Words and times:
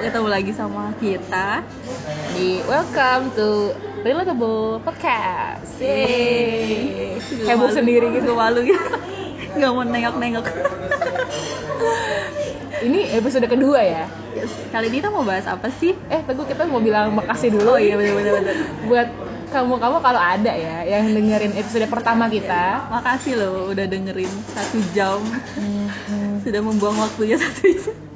ketemu 0.00 0.28
lagi 0.32 0.52
sama 0.56 0.96
kita 0.96 1.60
di 2.32 2.64
welcome 2.64 3.28
to 3.36 3.76
Relatable 4.00 4.80
Podcast. 4.80 5.76
Yeay. 5.76 7.20
Heboh 7.20 7.68
sendiri 7.68 8.08
gitu. 8.16 8.32
Malu 8.32 8.64
gitu. 8.64 8.80
Gak 9.60 9.70
mau 9.76 9.84
nengok-nengok. 9.84 10.48
Ini 12.80 13.12
episode 13.20 13.44
kedua 13.44 13.84
ya. 13.84 14.08
Yes. 14.32 14.48
Kali 14.72 14.88
ini 14.88 15.04
kita 15.04 15.12
mau 15.12 15.20
bahas 15.20 15.44
apa 15.44 15.68
sih? 15.68 15.92
Eh, 16.08 16.24
tunggu 16.24 16.48
kita 16.48 16.64
mau 16.64 16.80
bilang 16.80 17.12
makasih 17.12 17.52
dulu. 17.52 17.76
Oh 17.76 17.80
iya 17.80 18.00
bener-bener. 18.00 18.40
bener. 18.40 18.56
Buat 18.88 19.08
kamu-kamu 19.52 20.00
kalau 20.00 20.20
ada 20.24 20.52
ya 20.56 20.96
yang 20.96 21.12
dengerin 21.12 21.52
episode 21.60 21.84
pertama 21.92 22.24
kita. 22.32 22.88
Makasih 22.88 23.36
loh 23.36 23.68
udah 23.68 23.84
dengerin 23.84 24.32
satu 24.48 24.80
jam. 24.96 25.20
Sudah 26.40 26.60
membuang 26.64 26.96
waktunya 26.96 27.36
satu 27.36 27.68
jam. 27.68 28.09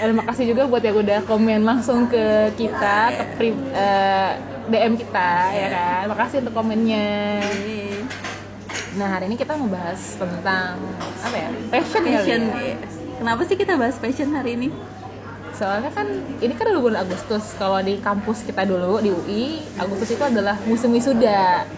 Terima 0.00 0.24
kasih 0.24 0.56
juga 0.56 0.64
buat 0.64 0.80
yang 0.80 0.96
udah 0.96 1.20
komen 1.28 1.60
langsung 1.60 2.08
ke 2.08 2.48
kita, 2.56 3.12
ke 3.20 3.24
pri- 3.36 3.64
eh, 3.76 4.32
DM 4.72 4.96
kita 4.96 5.30
ya 5.52 5.68
kan. 5.68 6.02
Makasih 6.08 6.40
untuk 6.40 6.56
komennya. 6.56 7.44
Yeay. 7.44 8.00
Nah, 8.96 9.06
hari 9.12 9.28
ini 9.28 9.36
kita 9.36 9.60
mau 9.60 9.68
bahas 9.68 10.00
tentang 10.16 10.80
apa 11.20 11.36
ya? 11.36 11.48
Passion, 11.68 12.02
Passion. 12.02 12.42
ya. 12.48 12.80
yes. 12.80 12.92
Kenapa 13.20 13.44
sih 13.44 13.56
kita 13.60 13.76
bahas 13.76 14.00
passion 14.00 14.32
hari 14.32 14.56
ini? 14.56 14.68
Soalnya 15.52 15.92
kan 15.92 16.08
ini 16.40 16.52
kan 16.56 16.72
udah 16.72 16.80
bulan 16.80 16.98
Agustus. 17.04 17.52
Kalau 17.60 17.76
di 17.84 18.00
kampus 18.00 18.48
kita 18.48 18.64
dulu 18.64 19.04
di 19.04 19.12
UI, 19.12 19.44
Agustus 19.76 20.16
itu 20.16 20.24
adalah 20.24 20.56
musim 20.64 20.96
wisuda. 20.96 21.68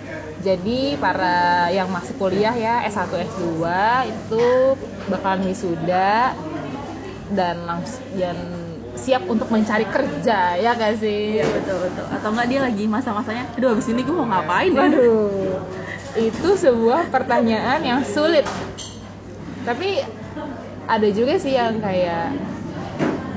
Jadi 0.46 0.94
para 1.02 1.66
yang 1.74 1.90
masih 1.90 2.14
kuliah 2.14 2.54
ya 2.54 2.86
S1, 2.86 3.10
S2 3.34 3.66
itu 4.06 4.46
bakalan 5.10 5.50
wisuda 5.50 6.38
dan 7.32 7.64
langsung 7.64 8.04
dan 8.14 8.36
siap 8.92 9.24
untuk 9.24 9.48
mencari 9.48 9.88
kerja 9.88 10.54
ya 10.56 10.76
gak 10.76 11.00
sih? 11.00 11.40
Iya 11.40 11.48
betul 11.48 11.76
betul. 11.88 12.06
Atau 12.12 12.28
enggak 12.36 12.48
dia 12.52 12.60
lagi 12.60 12.84
masa-masanya, 12.86 13.44
aduh 13.56 13.72
abis 13.72 13.88
ini 13.88 14.04
gue 14.04 14.14
mau 14.14 14.28
ngapain 14.28 14.70
ya? 14.70 14.80
Waduh, 14.84 15.58
itu 16.28 16.48
sebuah 16.54 17.08
pertanyaan 17.08 17.80
yang 17.80 18.00
sulit. 18.04 18.44
Tapi 19.64 20.04
ada 20.84 21.08
juga 21.08 21.34
sih 21.40 21.56
yang 21.56 21.80
kayak 21.80 22.36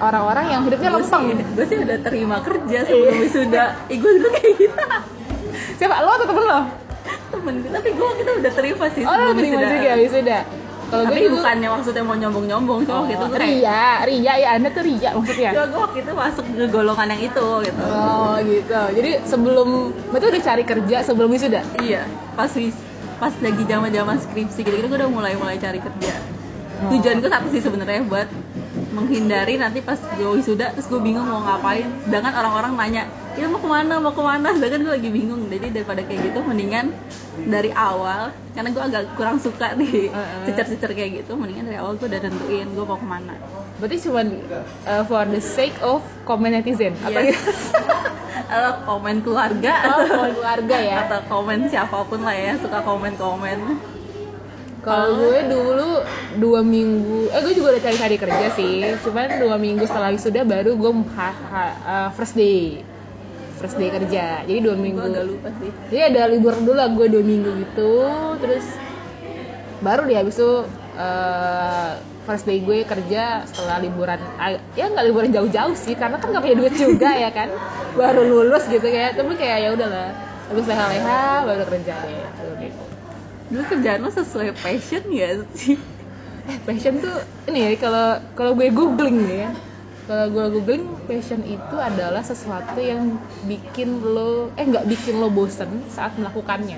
orang-orang 0.02 0.46
yang 0.52 0.62
hidupnya 0.68 0.90
lempeng. 0.92 1.40
Gue 1.56 1.66
sih 1.66 1.78
udah 1.80 1.98
terima 2.04 2.38
kerja 2.44 2.78
sebelum 2.84 3.16
wisuda. 3.22 3.66
Ih 3.94 3.98
gue 3.98 4.12
dulu 4.20 4.30
kayak 4.36 4.54
gitu. 4.60 4.76
Siapa 5.80 6.04
lo 6.04 6.12
atau 6.20 6.28
temen 6.28 6.44
lo? 6.44 6.62
Temen 7.32 7.54
tapi 7.72 7.90
gue 7.96 8.10
kita 8.20 8.32
udah 8.44 8.52
terima 8.52 8.86
sih 8.92 9.04
Oh 9.08 9.16
lo 9.16 9.32
terima 9.34 9.56
wisuda. 9.64 9.72
juga 9.72 9.92
wisuda. 9.98 10.38
Kalau 10.86 11.02
gue 11.02 11.18
Tapi 11.18 11.22
dulu 11.26 11.36
bukannya 11.42 11.70
maksudnya 11.74 12.04
mau 12.06 12.16
nyombong-nyombong, 12.16 12.80
cuma 12.86 12.96
waktu 13.02 13.14
itu 13.18 13.26
gue 13.26 13.40
kayak 13.42 13.50
Ria, 13.50 13.86
Ria 14.06 14.34
ya 14.38 14.50
Anda 14.54 14.70
tuh 14.70 14.84
Ria 14.86 15.10
maksudnya. 15.18 15.50
Cuma 15.52 15.66
gue 15.66 15.80
waktu 15.82 15.98
itu 16.06 16.12
masuk 16.14 16.46
ke 16.46 16.66
golongan 16.70 17.08
yang 17.10 17.22
itu 17.26 17.48
gitu 17.66 17.82
Oh 17.90 18.36
gitu. 18.46 18.82
Jadi 19.02 19.12
sebelum 19.26 19.68
betul 20.14 20.28
udah 20.30 20.44
cari 20.46 20.64
kerja 20.64 20.98
sebelum 21.02 21.30
wisuda. 21.34 21.62
Iya, 21.82 22.06
pas 22.38 22.52
wis 22.54 22.78
pas 23.16 23.34
lagi 23.40 23.64
zaman-zaman 23.66 24.16
skripsi 24.20 24.60
gitu-gitu 24.62 24.88
gue 24.92 25.00
udah 25.00 25.10
mulai-mulai 25.10 25.58
cari 25.58 25.80
kerja 25.80 26.14
Oh. 26.76 26.92
Tujuan 26.92 27.24
gue 27.24 27.32
satu 27.32 27.48
sih 27.56 27.64
sebenarnya 27.64 28.04
buat 28.04 28.28
menghindari 28.96 29.60
nanti 29.60 29.84
pas 29.84 30.00
gue 30.00 30.30
wisuda 30.40 30.72
terus 30.72 30.88
gue 30.88 31.02
bingung 31.04 31.28
mau 31.28 31.44
ngapain. 31.44 31.86
Sedangkan 32.08 32.34
orang-orang 32.34 32.74
nanya 32.80 33.04
ya 33.36 33.52
mau 33.52 33.60
ke 33.60 33.68
mana? 33.68 34.00
Mau 34.00 34.16
ke 34.16 34.24
mana? 34.24 34.56
Sedangkan 34.56 34.80
gue 34.88 34.94
lagi 34.96 35.10
bingung. 35.12 35.52
Jadi 35.52 35.76
daripada 35.76 36.02
kayak 36.08 36.32
gitu 36.32 36.40
mendingan 36.48 36.96
dari 37.52 37.76
awal 37.76 38.32
karena 38.56 38.70
gue 38.72 38.84
agak 38.88 39.04
kurang 39.20 39.38
suka 39.44 39.76
nih 39.76 40.08
cecer-cecer 40.48 40.96
kayak 40.96 41.12
gitu 41.24 41.36
mendingan 41.36 41.68
dari 41.68 41.78
awal 41.84 42.00
gue 42.00 42.08
udah 42.08 42.22
tentuin 42.24 42.68
gue 42.72 42.86
mau 42.88 42.96
ke 42.96 43.08
mana. 43.08 43.36
Berarti 43.76 44.08
cuma 44.08 44.24
uh, 44.24 45.04
for 45.04 45.28
the 45.28 45.44
sake 45.44 45.76
of 45.84 46.00
comment 46.24 46.56
netizen 46.56 46.96
atau 47.04 47.20
Yes. 47.20 47.44
atau 48.56 48.74
komen 48.86 49.26
keluarga. 49.26 49.74
Oh, 49.90 50.06
kalau 50.06 50.32
keluarga 50.32 50.78
ya. 50.78 50.96
atau 51.10 51.20
komen 51.28 51.68
siapa 51.68 52.08
pun 52.08 52.24
lah 52.24 52.36
ya 52.38 52.54
suka 52.62 52.80
komen-komen 52.86 53.58
Kalau 54.86 55.18
gue 55.18 55.40
dulu 55.50 55.90
dua 56.38 56.62
minggu, 56.62 57.34
eh 57.34 57.42
gue 57.42 57.54
juga 57.58 57.74
udah 57.74 57.82
cari-cari 57.82 58.16
kerja 58.22 58.48
sih. 58.54 58.86
Cuman 59.02 59.42
dua 59.42 59.58
minggu 59.58 59.82
setelah 59.90 60.14
wisuda 60.14 60.46
baru 60.46 60.78
gue 60.78 60.92
ha- 61.18 61.34
ha- 61.50 61.78
uh, 61.82 62.10
first 62.14 62.38
day, 62.38 62.86
first 63.58 63.82
day 63.82 63.90
kerja. 63.90 64.46
Jadi 64.46 64.60
dua 64.62 64.78
gue 64.78 64.86
minggu. 64.86 65.02
agak 65.02 65.26
lupa 65.26 65.50
sih 65.58 65.74
Jadi 65.90 66.02
ada 66.14 66.22
libur 66.30 66.54
dulu 66.62 66.78
lah 66.78 66.86
gue 66.94 67.08
dua 67.10 67.24
minggu 67.26 67.50
gitu. 67.66 67.92
Terus 68.38 68.66
baru 69.82 70.06
deh 70.06 70.18
habis 70.22 70.38
itu 70.38 70.52
uh, 71.02 71.90
first 72.30 72.46
day 72.46 72.62
gue 72.62 72.86
kerja 72.86 73.42
setelah 73.50 73.82
liburan. 73.82 74.22
ah, 74.38 74.54
Ya 74.78 74.86
nggak 74.86 75.06
liburan 75.10 75.30
jauh-jauh 75.34 75.74
sih, 75.74 75.98
karena 75.98 76.22
kan 76.22 76.30
nggak 76.30 76.44
punya 76.46 76.58
duit 76.62 76.74
juga 76.78 77.10
ya 77.10 77.34
kan. 77.34 77.50
Baru 77.98 78.22
lulus 78.22 78.70
gitu 78.70 78.86
kayak, 78.86 79.18
tapi 79.18 79.34
kayak 79.34 79.58
ya 79.66 79.70
udahlah. 79.74 80.14
Habis 80.46 80.66
leha-leha 80.70 81.42
baru 81.42 81.64
kerja 81.74 81.94
deh. 82.06 82.22
Gitu. 82.62 82.85
Dulu 83.46 83.64
kerjaan 83.68 84.02
lo 84.02 84.10
sesuai 84.10 84.58
passion 84.58 85.04
ya 85.14 85.30
sih? 85.54 85.78
Eh 86.46 86.58
passion 86.62 86.98
tuh 86.98 87.16
ini 87.50 87.60
ya 87.66 87.72
kalau 87.78 88.08
kalau 88.34 88.52
gue 88.54 88.70
googling 88.70 89.26
nih 89.26 89.40
ya. 89.46 89.52
Kalau 90.06 90.26
gue 90.30 90.46
googling 90.54 90.86
passion 91.10 91.42
itu 91.42 91.76
adalah 91.82 92.22
sesuatu 92.22 92.78
yang 92.78 93.18
bikin 93.42 93.90
lo 94.06 94.54
eh 94.54 94.66
nggak 94.66 94.86
bikin 94.86 95.18
lo 95.18 95.30
bosen 95.30 95.82
saat 95.90 96.14
melakukannya. 96.18 96.78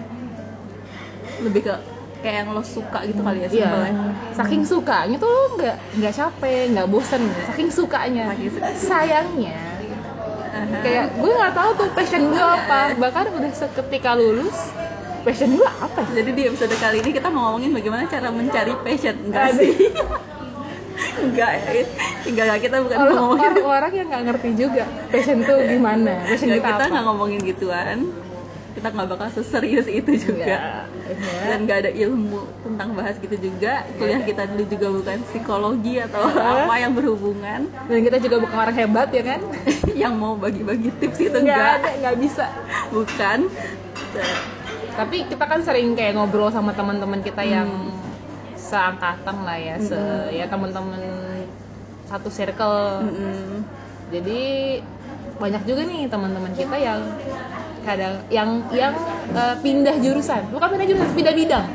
Lebih 1.43 1.61
ke 1.67 1.75
kayak 2.17 2.35
yang 2.43 2.49
lo 2.55 2.63
suka 2.63 3.03
gitu 3.05 3.21
kali 3.21 3.43
ya 3.43 3.47
Iya. 3.47 3.51
simpelnya. 3.51 3.93
Saking 4.33 4.63
sukanya 4.63 5.15
tuh 5.19 5.29
lo 5.29 5.43
nggak 5.59 5.75
nggak 5.99 6.13
capek 6.15 6.61
nggak 6.71 6.87
bosen 6.87 7.21
saking 7.51 7.69
sukanya. 7.69 8.23
Saking 8.31 8.51
suka. 8.51 8.67
sayangnya 8.75 9.57
kayak 10.81 11.05
gue 11.13 11.31
nggak 11.31 11.53
tahu 11.53 11.69
tuh 11.77 11.87
passion 11.93 12.23
gue 12.31 12.41
apa. 12.41 12.95
Bahkan 12.95 13.25
udah 13.35 13.51
seketika 13.53 14.15
lulus 14.15 14.71
passion 15.27 15.49
gue 15.51 15.67
apa 15.67 15.99
ya? 16.01 16.11
jadi 16.17 16.29
di 16.31 16.41
episode 16.47 16.71
kali 16.73 16.97
ini 16.97 17.11
kita 17.11 17.27
mau 17.27 17.51
ngomongin 17.51 17.75
bagaimana 17.75 18.07
cara 18.07 18.31
mencari 18.31 18.73
passion 18.79 19.15
enggak 19.21 19.47
sih? 19.53 19.71
Enggak 21.17 21.51
ya 21.67 21.83
enggak 22.25 22.57
kita 22.59 22.75
bukan 22.79 22.97
Orang- 22.97 23.17
ngomongin. 23.17 23.49
orang-orang 23.51 23.91
yang 23.93 24.07
nggak 24.07 24.23
ngerti 24.25 24.49
juga 24.55 24.83
passion 25.09 25.37
tuh 25.43 25.57
gimana 25.63 26.13
passion 26.25 26.47
Enggak, 26.49 26.65
kita 26.71 26.83
nggak 26.89 27.03
ngomongin 27.05 27.39
gituan. 27.43 27.97
Kita 28.73 28.93
nggak 28.93 29.07
bakal 29.09 29.27
seserius 29.31 29.89
itu 29.89 30.11
juga. 30.15 30.45
Iya, 30.45 30.61
dan 31.49 31.65
nggak 31.65 31.77
ada 31.81 31.91
ilmu 31.91 32.45
tentang 32.61 32.93
bahas 32.93 33.17
gitu 33.17 33.33
juga. 33.35 33.81
Kuliah 33.97 34.21
kita 34.21 34.45
dulu 34.45 34.63
juga 34.69 34.87
bukan 34.93 35.17
psikologi 35.25 35.95
atau 35.97 36.21
apa 36.29 36.73
yang 36.77 36.93
berhubungan. 36.93 37.65
Dan 37.89 37.99
kita 38.01 38.17
juga 38.17 38.37
bukan 38.37 38.53
orang 38.53 38.77
hebat 38.77 39.09
ya 39.09 39.23
kan? 39.25 39.41
Yang 40.05 40.13
mau 40.13 40.37
bagi-bagi 40.37 40.93
tips 40.93 41.17
itu 41.19 41.33
nggak 41.33 41.41
enggak 41.41 41.73
ada 41.75 41.89
nggak 42.05 42.15
bisa. 42.21 42.45
Bukan 42.89 43.37
tapi 44.97 45.29
kita 45.29 45.45
kan 45.45 45.61
sering 45.61 45.93
kayak 45.93 46.17
ngobrol 46.17 46.49
sama 46.49 46.73
teman-teman 46.73 47.21
kita 47.21 47.45
Hmm. 47.45 47.53
yang 47.53 47.69
seangkatan 48.57 49.47
lah 49.47 49.55
ya 49.55 49.75
se 49.79 49.95
ya 50.33 50.49
teman-teman 50.49 50.99
satu 52.09 52.27
circle. 52.27 53.03
Mm-mm. 53.05 53.63
jadi 54.11 54.41
banyak 55.37 55.63
juga 55.69 55.81
nih 55.85 56.09
teman-teman 56.09 56.51
kita 56.51 56.75
yang 56.75 56.99
kadang 57.85 58.19
yang 58.27 58.49
yang 58.73 58.91
eh, 59.31 59.55
pindah 59.63 59.95
jurusan. 60.03 60.43
Bukan 60.51 60.67
pindah 60.75 60.87
jurusan 60.87 61.09
pindah 61.15 61.35
bidang. 61.35 61.65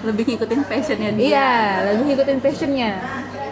Lebih 0.00 0.22
ngikutin 0.32 0.60
passionnya 0.64 1.10
dia. 1.12 1.26
Iya 1.28 1.50
lalu 1.90 2.00
ngikutin 2.14 2.38
passionnya. 2.40 2.90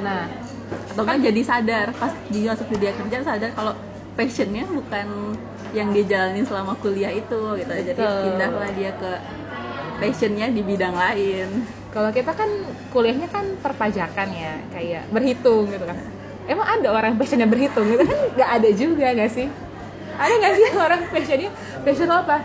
Nah 0.01 0.25
atau 0.69 1.05
kan 1.05 1.21
jadi 1.21 1.41
sadar 1.45 1.87
pas 1.97 2.13
dia 2.29 2.53
masuk 2.53 2.69
di 2.73 2.77
dia 2.89 2.93
kerja 2.93 3.19
sadar 3.25 3.51
kalau 3.53 3.73
passionnya 4.17 4.65
bukan 4.69 5.07
yang 5.71 5.89
dia 5.91 6.05
jalanin 6.05 6.43
selama 6.43 6.73
kuliah 6.77 7.11
itu 7.11 7.41
gitu. 7.55 7.73
Jadi 7.73 7.93
Betul. 7.95 8.23
pindahlah 8.25 8.71
dia 8.73 8.91
ke 8.93 9.11
passionnya 9.99 10.47
di 10.49 10.63
bidang 10.63 10.95
lain. 10.95 11.49
Kalau 11.89 12.13
kita 12.13 12.31
kan 12.31 12.49
kuliahnya 12.89 13.29
kan 13.29 13.45
perpajakan 13.59 14.29
ya 14.31 14.53
kayak 14.71 15.09
berhitung 15.09 15.67
gitu 15.69 15.85
kan. 15.85 15.97
Emang 16.47 16.65
ada 16.65 16.89
orang 16.91 17.13
passionnya 17.17 17.45
berhitung 17.45 17.89
gitu 17.89 18.05
kan? 18.05 18.19
Nggak 18.35 18.51
ada 18.55 18.69
juga 18.73 19.07
nggak 19.13 19.31
sih? 19.31 19.47
Ada 20.15 20.33
nggak 20.35 20.55
sih 20.55 20.65
orang 20.87 21.01
passionnya? 21.09 21.51
Passion 21.83 22.09
apa? 22.09 22.37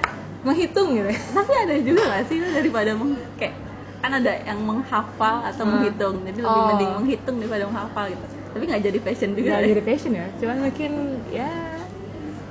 Menghitung 0.43 0.89
gitu. 0.93 1.07
Tapi 1.31 1.51
ada 1.55 1.75
juga 1.79 2.01
gak 2.03 2.23
sih 2.27 2.35
daripada 2.43 2.91
meng 2.91 3.15
kayak 3.39 3.55
kan 4.03 4.11
ada 4.11 4.35
yang 4.43 4.59
menghafal 4.59 5.39
atau 5.39 5.63
Hmm. 5.63 5.79
menghitung. 5.79 6.15
Jadi 6.27 6.39
lebih 6.43 6.59
Oh. 6.59 6.67
mending 6.67 6.91
menghitung 6.99 7.35
daripada 7.39 7.63
menghafal 7.63 8.05
gitu. 8.11 8.25
Tapi 8.51 8.63
nggak 8.67 8.81
jadi 8.83 8.99
passion 8.99 9.29
juga 9.33 9.47
nggak 9.49 9.61
deh. 9.63 9.69
jadi 9.71 9.83
passion 9.87 10.11
ya. 10.11 10.27
Cuman 10.35 10.57
mungkin 10.61 10.91
ya 11.31 11.49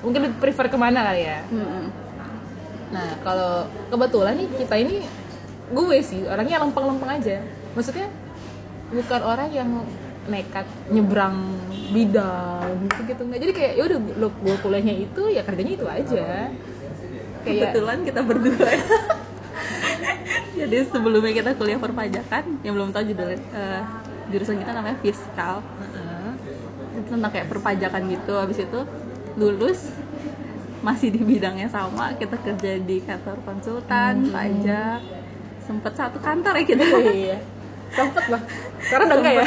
mungkin 0.02 0.20
lebih 0.28 0.38
prefer 0.42 0.66
ke 0.68 0.78
mana 0.78 1.00
kali 1.06 1.22
ya? 1.24 1.40
Mm-mm. 1.48 1.84
nah 2.92 3.08
kalau 3.24 3.64
kebetulan 3.88 4.36
nih 4.36 4.48
kita 4.52 4.74
ini 4.76 5.08
gue 5.72 5.98
sih 6.04 6.20
orangnya 6.28 6.60
lempeng-lempeng 6.60 7.08
aja. 7.08 7.40
Maksudnya 7.72 8.04
bukan 8.92 9.20
orang 9.24 9.48
yang 9.48 9.70
nekat 10.28 10.66
nyebrang 10.92 11.34
bidang 11.90 12.62
gitu 12.86 13.00
gitu 13.10 13.22
nggak 13.26 13.40
jadi 13.42 13.52
kayak 13.56 13.72
ya 13.74 13.82
udah 13.90 13.98
lo 14.20 14.28
gue 14.30 14.56
kuliahnya 14.60 14.94
itu 15.08 15.22
ya 15.32 15.42
kerjanya 15.42 15.72
itu 15.72 15.86
aja. 15.88 16.24
Kayak 17.42 17.72
kebetulan 17.72 17.98
kita 18.06 18.20
berdua. 18.22 18.70
Jadi 20.52 20.76
sebelumnya 20.86 21.32
kita 21.34 21.50
kuliah 21.58 21.80
perpajakan 21.80 22.44
yang 22.62 22.78
belum 22.78 22.94
tahu 22.94 23.02
judul 23.10 23.34
eh, 23.34 23.82
jurusan 24.30 24.56
kita 24.62 24.70
namanya 24.70 24.96
fiskal. 25.02 25.58
Heeh. 25.80 26.30
itu 26.92 27.08
tentang 27.08 27.32
kayak 27.32 27.48
perpajakan 27.48 28.02
gitu. 28.12 28.32
Habis 28.36 28.58
itu 28.62 28.78
lulus 29.36 29.92
masih 30.82 31.14
di 31.14 31.22
bidangnya 31.22 31.70
sama 31.70 32.10
kita 32.18 32.34
kerja 32.42 32.82
di 32.82 32.98
kantor 33.06 33.38
konsultan 33.46 34.26
Hmm. 34.26 34.34
pajak 34.34 35.00
sempet 35.62 35.92
satu 35.94 36.18
kantor 36.18 36.58
ya 36.58 36.64
kita. 36.66 36.84
Iya. 37.06 37.38
Sempet 37.94 38.24
lah 38.26 38.42
sekarang 38.82 39.06
udah 39.06 39.18
enggak 39.22 39.34
ya? 39.38 39.46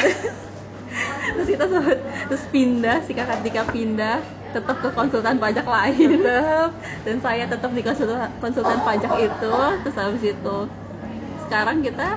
Terus 1.36 1.48
kita 1.52 1.64
sempet 1.68 1.98
terus 2.32 2.44
pindah 2.48 2.96
si 3.04 3.12
kakak 3.12 3.44
Tika 3.44 3.62
pindah 3.68 4.18
tetap 4.56 4.76
ke 4.80 4.88
konsultan 4.96 5.36
pajak 5.36 5.66
lain. 5.68 6.08
Tetep. 6.24 6.70
Dan 7.04 7.16
saya 7.20 7.44
tetap 7.44 7.70
di 7.76 7.82
konsultan, 7.84 8.32
konsultan 8.40 8.78
pajak 8.80 9.12
itu 9.20 9.54
terus 9.84 9.96
habis 10.00 10.24
itu 10.24 10.56
sekarang 11.46 11.84
kita 11.84 12.16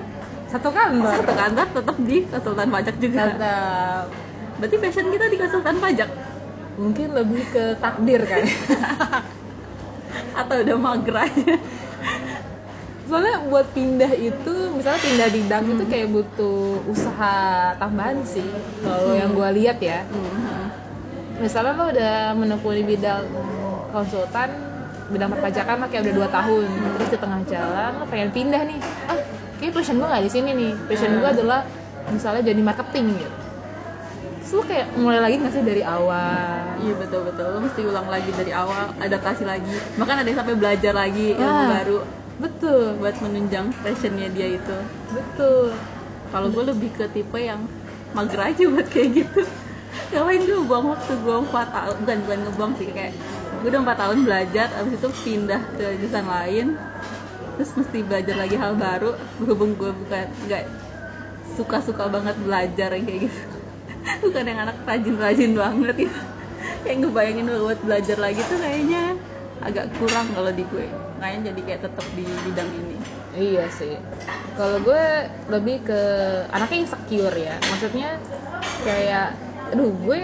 satu 0.50 0.70
kantor? 0.72 1.14
satu 1.22 1.34
kantor 1.36 1.68
tetap 1.76 1.96
di 2.08 2.18
konsultan 2.24 2.68
pajak 2.72 2.96
juga. 3.04 3.22
Tetap 3.36 4.06
berarti 4.64 4.76
passion 4.80 5.08
kita 5.12 5.26
di 5.28 5.38
konsultan 5.40 5.76
pajak 5.84 6.10
mungkin 6.80 7.12
lebih 7.12 7.44
ke 7.52 7.76
takdir 7.84 8.24
kan? 8.24 8.44
Atau 10.40 10.64
udah 10.64 10.78
mager 10.80 11.16
aja. 11.28 11.56
Soalnya 13.04 13.36
buat 13.52 13.68
pindah 13.76 14.14
itu 14.16 14.54
misalnya 14.72 15.02
pindah 15.04 15.30
bidang 15.34 15.64
itu 15.76 15.84
kayak 15.90 16.08
butuh 16.14 16.80
usaha 16.88 17.74
tambahan 17.76 18.24
sih 18.24 18.46
kalau 18.86 19.12
yang 19.18 19.36
gue 19.36 19.50
lihat 19.60 19.78
ya. 19.84 20.08
Hmm. 20.08 20.72
misalnya 21.40 21.72
lo 21.72 21.88
udah 21.88 22.36
menekuni 22.36 22.84
bidang 22.84 23.24
konsultan 23.96 24.52
bidang 25.08 25.32
perpajakan 25.32 25.80
lah 25.80 25.88
kayak 25.88 26.12
udah 26.12 26.16
dua 26.20 26.28
tahun 26.28 26.68
terus 27.00 27.10
di 27.16 27.18
tengah 27.18 27.42
jalan 27.48 27.92
lo 27.98 28.06
pengen 28.06 28.30
pindah 28.30 28.62
nih. 28.68 28.80
Ah 29.10 29.18
kayak 29.58 29.74
passion 29.74 29.98
gue 29.98 30.08
nggak 30.08 30.24
di 30.24 30.32
sini 30.32 30.50
nih. 30.54 30.72
Passion 30.86 31.18
gue 31.18 31.30
adalah 31.34 31.66
misalnya 32.14 32.44
jadi 32.46 32.62
marketing 32.62 33.18
gitu 33.18 33.49
terus 34.50 34.66
lo 34.66 34.66
kayak 34.66 34.98
mulai 34.98 35.22
lagi 35.22 35.38
nggak 35.38 35.54
sih 35.54 35.62
dari 35.62 35.86
awal 35.86 36.74
Iya 36.82 36.94
betul 36.98 37.22
betul, 37.22 37.54
lo 37.54 37.60
mesti 37.62 37.86
ulang 37.86 38.10
lagi 38.10 38.34
dari 38.34 38.50
awal, 38.50 38.90
adaptasi 38.98 39.46
lagi. 39.46 39.78
Bahkan 39.94 40.16
ada 40.16 40.26
yang 40.26 40.40
sampai 40.42 40.56
belajar 40.58 40.94
lagi 40.98 41.38
ilmu 41.38 41.46
Ah. 41.46 41.70
baru 41.78 42.00
betul 42.42 42.98
buat 42.98 43.14
menunjang 43.22 43.70
passionnya 43.86 44.32
dia 44.34 44.58
itu. 44.58 44.78
betul 45.14 45.78
Kalau 46.34 46.50
gue 46.50 46.64
lebih 46.66 46.90
ke 46.98 47.06
tipe 47.14 47.38
yang 47.38 47.62
mager 48.18 48.42
aja 48.42 48.64
buat 48.74 48.90
kayak 48.90 49.22
gitu. 49.22 49.46
Ngapain 50.10 50.42
gue 50.42 50.60
buang 50.66 50.98
waktu 50.98 51.14
gue 51.14 51.36
4 51.46 51.68
tahun, 51.70 51.96
bukan 52.02 52.18
bukan 52.26 52.40
ngebuang 52.50 52.74
sih 52.82 52.90
kayak 52.90 53.14
gue 53.62 53.70
udah 53.70 53.82
4 53.86 53.98
tahun 54.02 54.18
belajar, 54.26 54.68
abis 54.82 54.94
itu 54.98 55.10
pindah 55.30 55.62
ke 55.78 55.86
jurusan 56.02 56.26
lain, 56.26 56.68
terus 57.54 57.72
mesti 57.78 58.02
belajar 58.02 58.34
lagi 58.34 58.56
hal 58.58 58.74
baru. 58.74 59.14
Berhubung 59.38 59.78
gue 59.78 59.94
bukan 59.94 60.26
nggak 60.50 60.64
suka-suka 61.54 62.10
banget 62.10 62.34
belajar 62.40 62.90
yang 62.96 63.04
kayak 63.04 63.22
gitu, 63.28 63.59
bukan 64.18 64.44
yang 64.44 64.60
anak 64.66 64.78
rajin-rajin 64.84 65.52
banget 65.54 65.96
gitu. 66.08 66.20
Kayak 66.82 66.98
ngebayangin 67.06 67.46
buat 67.62 67.80
belajar 67.86 68.18
lagi 68.18 68.42
tuh 68.42 68.58
kayaknya 68.58 69.04
agak 69.60 69.86
kurang 70.00 70.28
kalau 70.34 70.50
di 70.50 70.64
gue. 70.66 70.88
Makanya 71.20 71.52
jadi 71.52 71.62
kayak 71.68 71.82
tetap 71.86 72.06
di 72.16 72.24
bidang 72.26 72.70
ini. 72.72 72.98
Iya 73.36 73.66
sih. 73.70 74.00
Kalau 74.56 74.80
gue 74.82 75.04
lebih 75.52 75.84
ke 75.86 76.02
anaknya 76.50 76.78
insecure 76.88 77.36
ya. 77.36 77.56
Maksudnya 77.60 78.10
kayak, 78.84 79.28
aduh 79.76 79.92
gue 79.94 80.22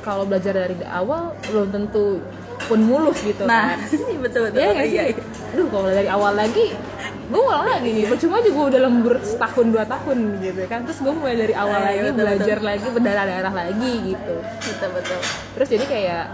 kalau 0.00 0.24
belajar 0.24 0.56
dari 0.56 0.76
awal 0.88 1.36
belum 1.52 1.68
tentu 1.68 2.24
pun 2.64 2.80
mulus 2.84 3.20
gitu 3.22 3.44
Nah, 3.44 3.76
kan. 3.76 3.78
betul 4.24 4.48
betul. 4.48 4.58
Iya? 4.60 4.70
Iya, 4.84 5.02
iya. 5.12 5.22
Aduh 5.56 5.68
kalau 5.68 5.88
dari 5.88 6.08
awal 6.08 6.32
lagi, 6.36 6.72
gue 7.28 7.40
ngulang 7.44 7.64
lagi 7.68 7.88
nih. 7.92 8.04
Percuma 8.08 8.40
juga 8.40 8.60
udah 8.72 8.80
lembur 8.88 9.14
setahun 9.20 9.66
dua 9.68 9.84
tahun 9.84 10.18
gitu 10.40 10.62
kan. 10.64 10.80
Terus 10.88 10.98
gue 11.04 11.12
mulai 11.12 11.36
dari 11.36 11.54
awal 11.54 11.76
Nah, 11.76 11.84
lagi 11.92 12.00
betul, 12.00 12.16
belajar 12.16 12.58
lagi 12.64 12.86
berdarah-darah 12.88 13.54
lagi 13.54 13.92
gitu. 14.16 14.36
Betul 14.40 14.90
betul. 14.96 15.20
Terus 15.56 15.68
jadi 15.68 15.84
kayak 15.84 16.24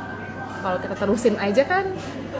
kalau 0.63 0.79
kita 0.81 0.95
terusin 0.97 1.37
aja 1.37 1.63
kan 1.67 1.85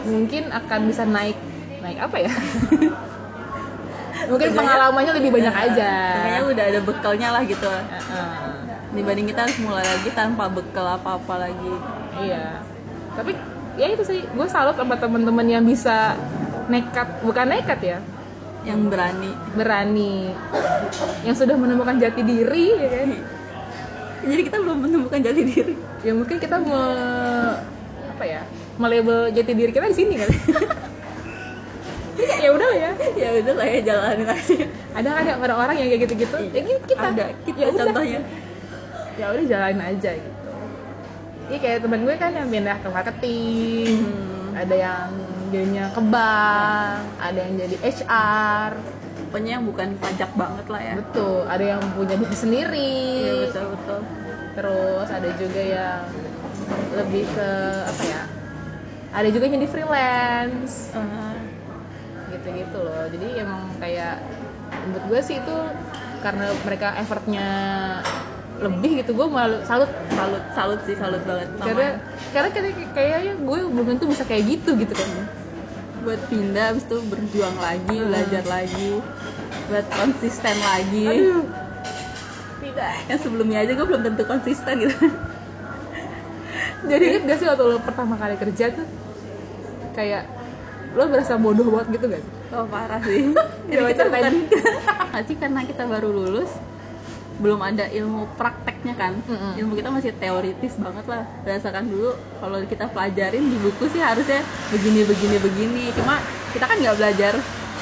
mungkin 0.07 0.49
akan 0.49 0.79
bisa 0.87 1.03
naik 1.03 1.37
naik 1.83 1.99
apa 1.99 2.17
ya? 2.17 2.31
mungkin 4.31 4.49
pengalamannya 4.55 5.13
lebih 5.19 5.31
banyak 5.35 5.55
aja. 5.55 5.91
Makanya 6.23 6.43
udah 6.47 6.65
ada 6.71 6.79
bekalnya 6.81 7.27
lah 7.35 7.43
gitu. 7.43 7.67
Heeh. 7.67 8.31
Dibanding 8.95 9.27
kita 9.27 9.39
harus 9.43 9.57
mulai 9.59 9.83
lagi 9.83 10.09
tanpa 10.15 10.47
bekal 10.47 10.87
apa-apa 10.95 11.49
lagi. 11.51 11.73
iya. 12.23 12.63
Tapi 13.15 13.35
ya 13.75 13.91
itu 13.91 14.03
sih, 14.07 14.23
gue 14.23 14.47
salut 14.47 14.75
sama 14.79 14.95
temen-temen 14.95 15.47
yang 15.47 15.63
bisa 15.63 16.15
nekat, 16.71 17.07
bukan 17.23 17.45
nekat 17.47 17.79
ya, 17.83 17.97
Yang 18.65 18.81
berani. 18.89 19.31
berani, 19.53 20.33
yang 21.21 21.35
sudah 21.37 21.53
menemukan 21.53 22.01
jati 22.01 22.25
diri, 22.25 22.73
ya 22.73 22.89
kan? 22.89 23.09
Jadi 24.25 24.41
kita 24.41 24.57
belum 24.57 24.77
menemukan 24.89 25.21
jati 25.21 25.41
diri. 25.45 25.73
Ya 26.01 26.11
mungkin 26.17 26.41
kita 26.41 26.57
me, 26.57 26.81
apa 28.09 28.23
ya, 28.25 28.41
melabel 28.81 29.29
jati 29.29 29.53
diri 29.53 29.69
kita 29.69 29.85
di 29.85 29.95
sini 29.95 30.17
kan? 30.17 30.29
ya 32.43 32.49
udah 32.49 32.69
ya. 32.73 32.91
ya 33.13 33.29
udah 33.37 33.53
lah 33.53 33.67
ya 33.69 33.79
jalanin 33.85 34.27
aja. 34.33 34.65
Ada 34.97 35.07
kan 35.13 35.23
ya 35.29 35.35
orang-orang 35.37 35.75
yang 35.77 35.87
kayak 35.93 36.01
gitu-gitu, 36.09 36.37
ya 36.49 36.61
gitu 36.65 36.83
kita. 36.89 37.05
Ada 37.13 37.25
kita 37.45 37.57
ya 37.59 37.69
contohnya. 37.69 38.21
ya 39.15 39.31
udah 39.31 39.45
jalanin 39.47 39.79
aja 39.79 40.11
gitu 40.11 40.35
Iya 41.45 41.57
kayak 41.61 41.79
temen 41.85 42.01
gue 42.03 42.15
kan 42.17 42.31
yang 42.33 42.47
pindah 42.49 42.77
ke 42.81 42.87
marketing 42.89 44.01
Hmm. 44.01 44.49
ada 44.57 44.75
yang 44.75 45.09
jadinya 45.51 45.85
ke 45.93 46.01
bank 46.01 46.99
ada 47.21 47.39
yang 47.39 47.55
jadi 47.59 47.75
HR 47.81 48.71
Pokoknya 49.35 49.59
yang 49.59 49.65
bukan 49.67 49.89
pajak 49.99 50.31
banget 50.39 50.65
lah 50.71 50.79
ya. 50.79 50.95
betul 50.95 51.43
ada 51.43 51.65
yang 51.75 51.81
punya 51.91 52.15
bisnis 52.15 52.39
sendiri. 52.39 52.95
Iya 53.19 53.33
betul 53.51 53.65
betul. 53.75 53.99
terus 54.55 55.09
ada 55.11 55.29
juga 55.35 55.59
yang 55.59 56.07
lebih 56.95 57.27
ke 57.35 57.49
apa 57.83 58.03
ya 58.07 58.21
ada 59.11 59.27
juga 59.31 59.43
yang 59.47 59.55
jadi 59.59 59.67
freelance. 59.67 60.95
Eh, 60.95 61.35
gitu-gitu 62.35 62.77
loh. 62.79 63.03
Jadi 63.11 63.27
emang 63.39 63.71
kayak 63.79 64.23
menurut 64.87 65.05
gue 65.07 65.19
sih 65.23 65.39
itu 65.39 65.57
karena 66.23 66.51
mereka 66.63 66.95
effortnya 66.99 67.47
lebih 68.55 69.03
gitu 69.03 69.11
gue 69.11 69.27
malu 69.27 69.59
salut 69.67 69.91
salut 70.15 70.43
salut 70.55 70.79
sih 70.87 70.95
salut 70.95 71.19
banget. 71.27 71.47
karena 71.59 71.99
karena 72.31 72.49
kayak 72.55 72.75
kayaknya 72.95 73.33
gue 73.35 73.59
belum 73.67 73.85
tentu 73.95 74.05
bisa 74.07 74.23
kayak 74.23 74.43
gitu 74.47 74.79
gitu 74.79 74.93
kan 74.95 75.09
buat 76.05 76.21
pindah 76.29 76.65
habis 76.69 76.85
itu 76.85 77.01
berjuang 77.09 77.57
lagi, 77.57 77.97
belajar 77.97 78.45
lagi, 78.45 79.01
buat 79.73 79.89
konsisten 79.89 80.53
lagi. 80.61 81.09
aduh 81.09 81.43
Tidak. 82.61 82.93
Yang 83.09 83.19
sebelumnya 83.25 83.65
aja 83.65 83.73
gue 83.73 83.85
belum 83.89 84.01
tentu 84.05 84.23
konsisten 84.29 84.85
gitu. 84.85 84.97
jadi 86.85 87.03
inget 87.09 87.23
gak 87.25 87.37
sih 87.41 87.47
waktu 87.49 87.63
lo 87.65 87.81
pertama 87.81 88.13
kali 88.21 88.37
kerja 88.37 88.77
tuh 88.77 88.85
kayak 89.97 90.29
lo 90.93 91.09
berasa 91.09 91.41
bodoh 91.41 91.73
banget 91.73 91.97
gitu 91.97 92.05
gak 92.13 92.21
sih? 92.21 92.33
Oh 92.53 92.65
parah 92.69 93.01
sih. 93.01 93.33
Jadi 93.73 93.81
kita 93.97 94.03
bukan 94.05 94.33
sih 95.27 95.35
karena 95.41 95.61
kita 95.65 95.83
baru 95.89 96.09
lulus 96.13 96.51
belum 97.39 97.59
ada 97.59 97.85
ilmu 97.91 98.27
prakteknya 98.39 98.93
kan. 98.95 99.13
Mm-mm. 99.27 99.59
ilmu 99.59 99.73
kita 99.75 99.89
masih 99.91 100.11
teoritis 100.15 100.73
banget 100.79 101.05
lah. 101.07 101.23
Berdasarkan 101.43 101.85
dulu 101.87 102.11
kalau 102.39 102.57
kita 102.63 102.85
pelajarin 102.91 103.45
di 103.51 103.57
buku 103.59 103.91
sih 103.91 104.01
harusnya 104.01 104.41
begini 104.71 105.01
begini 105.03 105.37
begini. 105.39 105.83
Cuma 105.95 106.19
kita 106.55 106.65
kan 106.67 106.77
nggak 106.79 106.97
belajar 106.97 107.33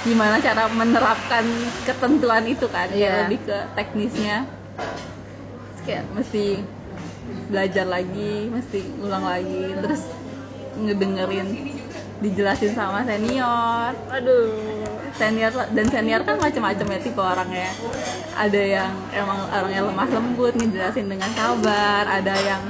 gimana 0.04 0.36
cara 0.44 0.68
menerapkan 0.68 1.46
ketentuan 1.86 2.44
itu 2.50 2.66
kan. 2.68 2.88
Iya. 2.92 2.98
Kayak 2.98 3.20
lebih 3.28 3.40
ke 3.46 3.58
teknisnya. 3.78 4.38
Terus 4.76 5.82
kayak 5.86 6.04
mesti 6.12 6.46
belajar 7.48 7.86
lagi 7.88 8.52
mesti 8.52 8.80
ulang 9.00 9.24
lagi 9.24 9.72
terus 9.80 10.04
ngedengerin 10.76 11.48
dijelasin 12.24 12.72
sama 12.72 13.04
senior. 13.04 13.92
Aduh. 14.08 14.56
Senior 15.14 15.52
dan 15.76 15.86
senior 15.92 16.22
kan 16.24 16.40
macam-macam 16.40 16.86
ya 16.96 17.00
tipe 17.04 17.22
orangnya 17.22 17.70
ada 18.34 18.62
yang 18.66 18.92
emang 19.14 19.46
orangnya 19.46 19.82
lemah 19.86 20.08
lembut 20.10 20.54
ngejelasin 20.58 21.06
dengan 21.12 21.30
sabar. 21.36 22.08
Ada 22.08 22.34
yang 22.42 22.62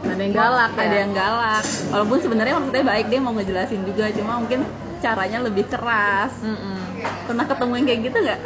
ada 0.00 0.20
yang 0.22 0.34
galak 0.36 0.72
ada 0.76 0.84
ya? 0.86 1.00
yang 1.02 1.12
galak. 1.16 1.64
Walaupun 1.90 2.18
sebenarnya 2.20 2.54
maksudnya 2.60 2.84
baik 2.84 3.06
dia 3.08 3.20
mau 3.24 3.32
ngejelasin 3.34 3.82
juga. 3.88 4.12
Cuma 4.14 4.38
mungkin 4.38 4.62
caranya 5.00 5.38
lebih 5.40 5.64
keras. 5.66 6.36
Mm-mm. 6.44 6.78
pernah 7.24 7.48
ketemu 7.48 7.72
yang 7.80 7.86
kayak 7.88 8.00
gitu 8.12 8.18
nggak? 8.20 8.40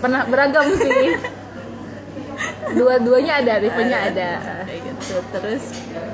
Pernah 0.00 0.20
beragam 0.28 0.66
sih 0.76 1.16
dua-duanya 2.72 3.42
ada 3.42 3.54
tipenya 3.58 3.98
ada 4.10 4.30
kayak 4.64 4.80
gitu. 4.86 5.14
Terus 5.32 5.64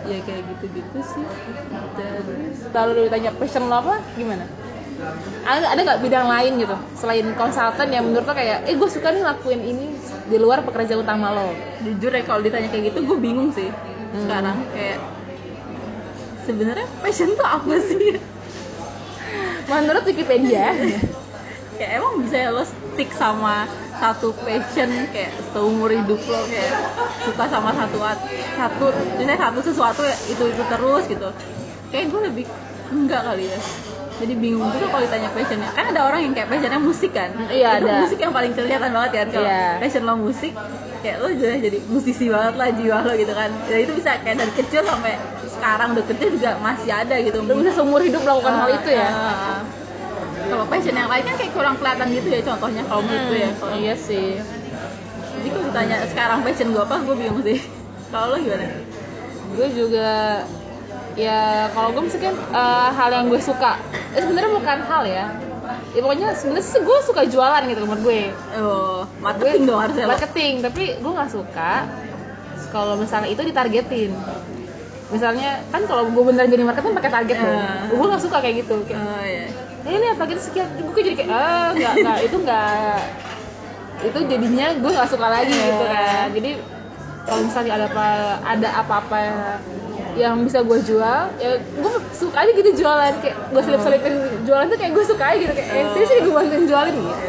ya 0.06 0.18
kayak 0.22 0.42
gitu-gitu 0.54 0.98
sih. 1.02 1.24
Terus 1.96 2.58
lalu 2.72 2.90
ditanya 3.06 3.30
passion 3.36 3.64
lo 3.66 3.76
apa 3.78 4.00
gimana? 4.14 4.44
Ada 5.44 5.76
ada 5.76 5.80
nggak 5.84 6.00
bidang 6.00 6.26
lain 6.26 6.52
gitu 6.56 6.76
selain 6.96 7.26
konsultan 7.36 7.88
yang 7.92 8.08
menurut 8.08 8.24
lo 8.24 8.32
kayak 8.32 8.64
eh 8.64 8.74
gue 8.74 8.88
suka 8.88 9.12
nih 9.12 9.22
lakuin 9.22 9.60
ini 9.60 9.86
di 10.26 10.36
luar 10.40 10.64
pekerjaan 10.64 11.04
utama 11.04 11.30
lo. 11.30 11.52
Jujur 11.84 12.10
ya 12.10 12.22
kalau 12.24 12.40
ditanya 12.40 12.72
kayak 12.72 12.90
gitu 12.92 13.04
gue 13.04 13.18
bingung 13.20 13.52
sih 13.52 13.68
Hmm. 14.06 14.22
sekarang. 14.22 14.56
Kayak 14.70 14.98
sebenarnya 16.46 16.86
passion 17.02 17.30
tuh 17.34 17.44
apa 17.44 17.74
sih? 17.82 18.16
Menurut 19.66 20.02
Wikipedia. 20.04 20.72
Ya 21.76 22.00
emang 22.00 22.24
bisa 22.24 22.48
lo 22.48 22.64
stick 22.64 23.12
sama 23.12 23.68
satu 23.96 24.28
passion 24.36 24.90
kayak 25.08 25.32
seumur 25.50 25.88
hidup 25.88 26.20
lo 26.22 26.44
kayak 26.46 26.72
suka 27.24 27.44
sama 27.48 27.72
satu 27.72 27.98
at- 28.00 28.24
satu 28.54 28.84
misalnya 29.16 29.40
satu 29.40 29.58
sesuatu 29.60 30.00
ya 30.04 30.16
itu 30.26 30.44
itu 30.46 30.62
terus 30.62 31.04
gitu. 31.06 31.28
Kayak 31.88 32.04
gue 32.12 32.20
lebih 32.28 32.44
enggak 32.88 33.22
kali 33.24 33.48
ya. 33.48 33.58
Jadi 34.16 34.32
bingung 34.32 34.72
juga 34.72 34.88
kalau 34.88 35.04
ditanya 35.04 35.28
passionnya. 35.28 35.68
Kan 35.72 35.92
ada 35.92 36.00
orang 36.02 36.20
yang 36.24 36.32
kayak 36.32 36.48
passionnya 36.48 36.80
musik 36.80 37.12
kan? 37.12 37.30
Iya, 37.46 37.68
itu 37.76 37.84
ada. 37.84 38.00
musik 38.00 38.18
yang 38.18 38.32
paling 38.32 38.52
kelihatan 38.52 38.90
banget 38.90 39.10
kan? 39.12 39.26
Kalau 39.28 39.48
Iya. 39.48 39.64
passion 39.76 40.02
lo 40.04 40.14
musik 40.16 40.52
kayak 40.96 41.16
lo 41.20 41.28
jadi 41.30 41.56
jadi 41.60 41.78
musisi 41.86 42.24
banget 42.26 42.54
lah 42.56 42.68
jiwa 42.72 42.98
lo 43.00 43.12
gitu 43.14 43.32
kan. 43.32 43.50
Ya 43.68 43.78
itu 43.78 43.92
bisa 43.92 44.16
kayak 44.20 44.36
dari 44.36 44.52
kecil 44.52 44.80
sampai 44.82 45.14
sekarang 45.46 45.88
udah 45.92 46.04
kerja 46.04 46.26
juga 46.28 46.50
masih 46.58 46.90
ada 46.92 47.16
gitu. 47.16 47.38
Lu 47.40 47.52
bisa 47.56 47.72
seumur 47.72 48.00
hidup 48.00 48.20
melakukan 48.20 48.54
hal 48.56 48.68
itu 48.72 48.90
ya? 48.90 49.08
Ah, 49.08 49.60
kalau 50.46 50.64
passion 50.66 50.94
yang 50.94 51.06
lain 51.06 51.22
kan 51.22 51.34
kayak 51.34 51.52
kurang 51.52 51.74
kelihatan 51.76 52.06
gitu 52.10 52.28
ya 52.28 52.40
contohnya. 52.42 52.82
Kalau 52.84 53.02
menurut 53.02 53.24
gue 53.26 53.38
ya. 53.38 53.48
Hmm, 53.48 53.58
Kalau- 53.58 53.76
iya 53.76 53.94
sih. 53.94 54.28
Jadi 55.36 55.48
kalau 55.52 55.64
ditanya 55.68 55.96
sekarang 56.08 56.38
passion 56.40 56.68
gue 56.70 56.82
apa 56.82 56.96
gue 56.98 57.14
bingung 57.14 57.42
sih. 57.42 57.58
Kalau 58.12 58.26
lo 58.32 58.36
gimana? 58.38 58.66
Gue 59.52 59.68
juga 59.72 60.10
ya 61.16 61.66
kalau 61.72 61.90
gue 61.90 62.02
misalkan 62.04 62.36
eh, 62.36 62.88
hal 62.92 63.08
yang 63.10 63.26
gue 63.26 63.40
suka. 63.40 63.82
Eh, 64.14 64.20
sebenarnya 64.20 64.50
bukan 64.52 64.78
hal 64.84 65.02
ya. 65.04 65.26
Ya 65.90 66.00
pokoknya 66.00 66.28
sebenarnya 66.32 66.66
sih 66.66 66.80
gue 66.80 66.98
suka 67.02 67.22
jualan 67.26 67.62
gitu 67.66 67.82
menurut 67.82 68.02
gue. 68.02 68.20
Oh 68.56 69.02
marketing 69.18 69.66
dong 69.66 69.80
harusnya 69.80 70.04
lo. 70.06 70.12
marketing 70.12 70.52
tapi 70.62 70.82
gue 70.94 71.12
nggak 71.12 71.30
suka 71.32 71.72
kalau 72.70 72.94
misalnya 72.94 73.26
itu 73.26 73.42
ditargetin. 73.42 74.12
Misalnya 75.06 75.62
kan 75.70 75.82
kalau 75.84 76.06
gue 76.06 76.22
beneran 76.22 76.46
jadi 76.46 76.62
marketing 76.62 76.94
pakai 76.94 77.10
target 77.12 77.36
dong. 77.38 77.58
Ah. 77.58 77.90
gue 77.90 78.06
nggak 78.06 78.22
suka 78.22 78.36
kayak 78.38 78.56
gitu. 78.62 78.76
Kayak 78.86 79.02
oh 79.02 79.24
iya 79.24 79.46
eh, 79.86 79.92
ini 79.92 80.06
target 80.12 80.38
sekian. 80.40 80.66
Gue 80.76 81.00
jadi 81.00 81.16
kayak 81.16 81.30
ah 81.30 81.68
nggak 81.70 81.92
nggak. 81.96 82.18
Itu 82.24 82.36
nggak 82.38 82.98
itu 83.96 84.18
jadinya 84.28 84.66
gue 84.76 84.90
nggak 84.92 85.08
suka 85.08 85.26
lagi 85.26 85.50
Iya. 85.50 85.66
gitu 85.66 85.84
kan. 85.86 86.26
Jadi 86.30 86.50
kalau 87.22 87.40
misalnya 87.42 87.72
ada 87.74 87.86
apa 87.88 88.06
ada 88.44 88.68
apa-apa 88.76 89.18
yang 90.16 90.40
bisa 90.42 90.60
gue 90.60 90.78
jual 90.80 91.20
ya 91.36 91.48
gue 91.58 91.92
suka 92.10 92.36
aja 92.38 92.50
gitu 92.50 92.70
jualan. 92.76 93.14
Kayak 93.18 93.36
gue 93.48 93.62
selip 93.62 93.80
selipin 93.80 94.14
jualan 94.42 94.66
tuh 94.66 94.76
kayak 94.76 94.92
gue 94.92 95.04
suka 95.04 95.24
aja 95.24 95.38
gitu. 95.38 95.52
Kayak 95.52 95.70
eh, 95.72 95.86
sini 95.92 96.04
sini 96.04 96.20
gue 96.22 96.34
bantuin 96.34 96.64
jualin 96.64 96.94
gitu. 96.94 97.26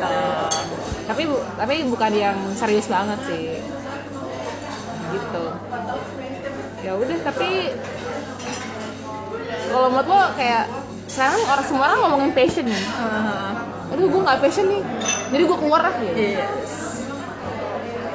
Tapi 1.08 1.22
bu- 1.24 1.46
tapi 1.56 1.76
bukan 1.86 2.12
yang 2.12 2.38
serius 2.54 2.88
banget 2.88 3.20
sih. 3.24 3.64
Gitu. 5.08 5.44
Ya 6.80 6.94
udah 6.94 7.18
tapi 7.22 7.50
kalau 9.68 9.88
menurut 9.90 10.08
lo 10.08 10.22
kayak 10.36 10.64
sekarang 11.08 11.40
orang 11.48 11.66
semua 11.66 11.84
orang 11.88 12.00
ngomongin 12.04 12.32
passion 12.36 12.66
nih. 12.68 12.84
Ah, 13.00 13.52
aduh 13.96 14.06
gue 14.12 14.22
nggak 14.22 14.40
passion 14.44 14.66
nih. 14.68 14.82
Jadi 15.32 15.44
gue 15.44 15.58
keluar 15.58 15.82
lah 15.84 15.94
gitu 16.00 16.20
iya 16.20 16.48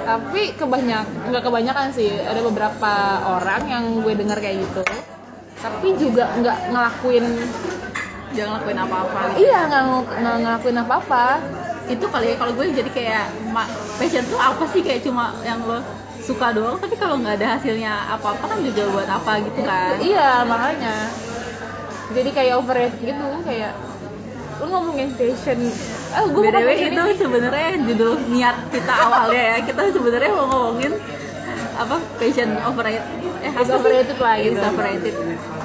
tapi 0.02 0.52
kebanyak 0.58 1.30
nggak 1.30 1.42
kebanyakan 1.46 1.88
sih. 1.94 2.10
Ada 2.10 2.40
beberapa 2.42 2.92
orang 3.38 3.62
yang 3.70 3.84
gue 4.02 4.12
dengar 4.18 4.38
kayak 4.42 4.66
gitu. 4.66 4.82
Tapi 5.62 5.94
juga 5.94 6.26
nggak 6.42 6.58
ngelakuin 6.74 7.24
jangan 8.34 8.52
lakuin 8.58 8.78
apa-apa. 8.82 9.20
Iya 9.38 9.58
nggak 9.70 9.82
nggak 10.18 10.36
ngelakuin 10.42 10.78
apa 10.82 10.94
apa 10.98 11.26
itu 11.90 12.06
kali 12.08 12.32
ya 12.32 12.36
kalau 12.38 12.52
gue 12.54 12.64
jadi 12.70 12.90
kayak 12.90 13.26
passion 13.98 14.24
tuh 14.26 14.38
apa 14.42 14.64
sih? 14.74 14.82
Kayak 14.82 15.06
cuma 15.06 15.34
yang 15.46 15.62
lo 15.62 15.78
suka 16.18 16.50
doang. 16.50 16.82
Tapi 16.82 16.94
kalau 16.98 17.22
nggak 17.22 17.38
ada 17.38 17.58
hasilnya 17.58 17.92
apa-apa 18.18 18.42
kan 18.42 18.58
juga 18.58 18.82
buat 18.90 19.08
apa 19.08 19.38
gitu 19.38 19.60
kan. 19.62 20.02
Iya 20.02 20.42
makanya 20.46 20.94
jadi 22.12 22.30
kayak 22.30 22.54
overrated 22.60 23.00
gitu 23.00 23.26
kayak 23.44 23.72
lu 24.62 24.66
ngomongin 24.70 25.10
passion 25.18 25.58
ah 26.14 26.24
gue 26.28 26.42
BTW 26.44 26.68
itu 26.92 27.02
sebenarnya 27.18 27.70
judul 27.82 28.14
niat 28.30 28.56
kita 28.70 28.92
awalnya 28.94 29.42
ya. 29.42 29.56
Kita 29.66 29.80
sebenarnya 29.90 30.30
mau 30.30 30.46
ngomongin 30.46 30.92
apa 31.72 31.96
passion 32.20 32.48
overrated 32.62 33.02
eh 33.42 33.52
Is 33.58 33.70
overrated 33.72 34.18
lah 34.22 34.34
gitu. 34.38 34.60
Overrated 34.60 35.14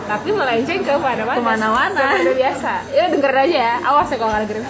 tapi 0.08 0.30
melenceng 0.32 0.82
ke 0.88 0.94
mana-mana. 0.96 1.36
Ke 1.36 1.44
mana-mana. 1.44 2.04
biasa. 2.32 2.74
Ya 2.96 3.12
denger 3.12 3.34
aja 3.44 3.58
ya. 3.60 3.76
Awas 3.84 4.08
ya 4.08 4.16
kalau 4.16 4.32
nggak 4.32 4.44
dengerin. 4.48 4.66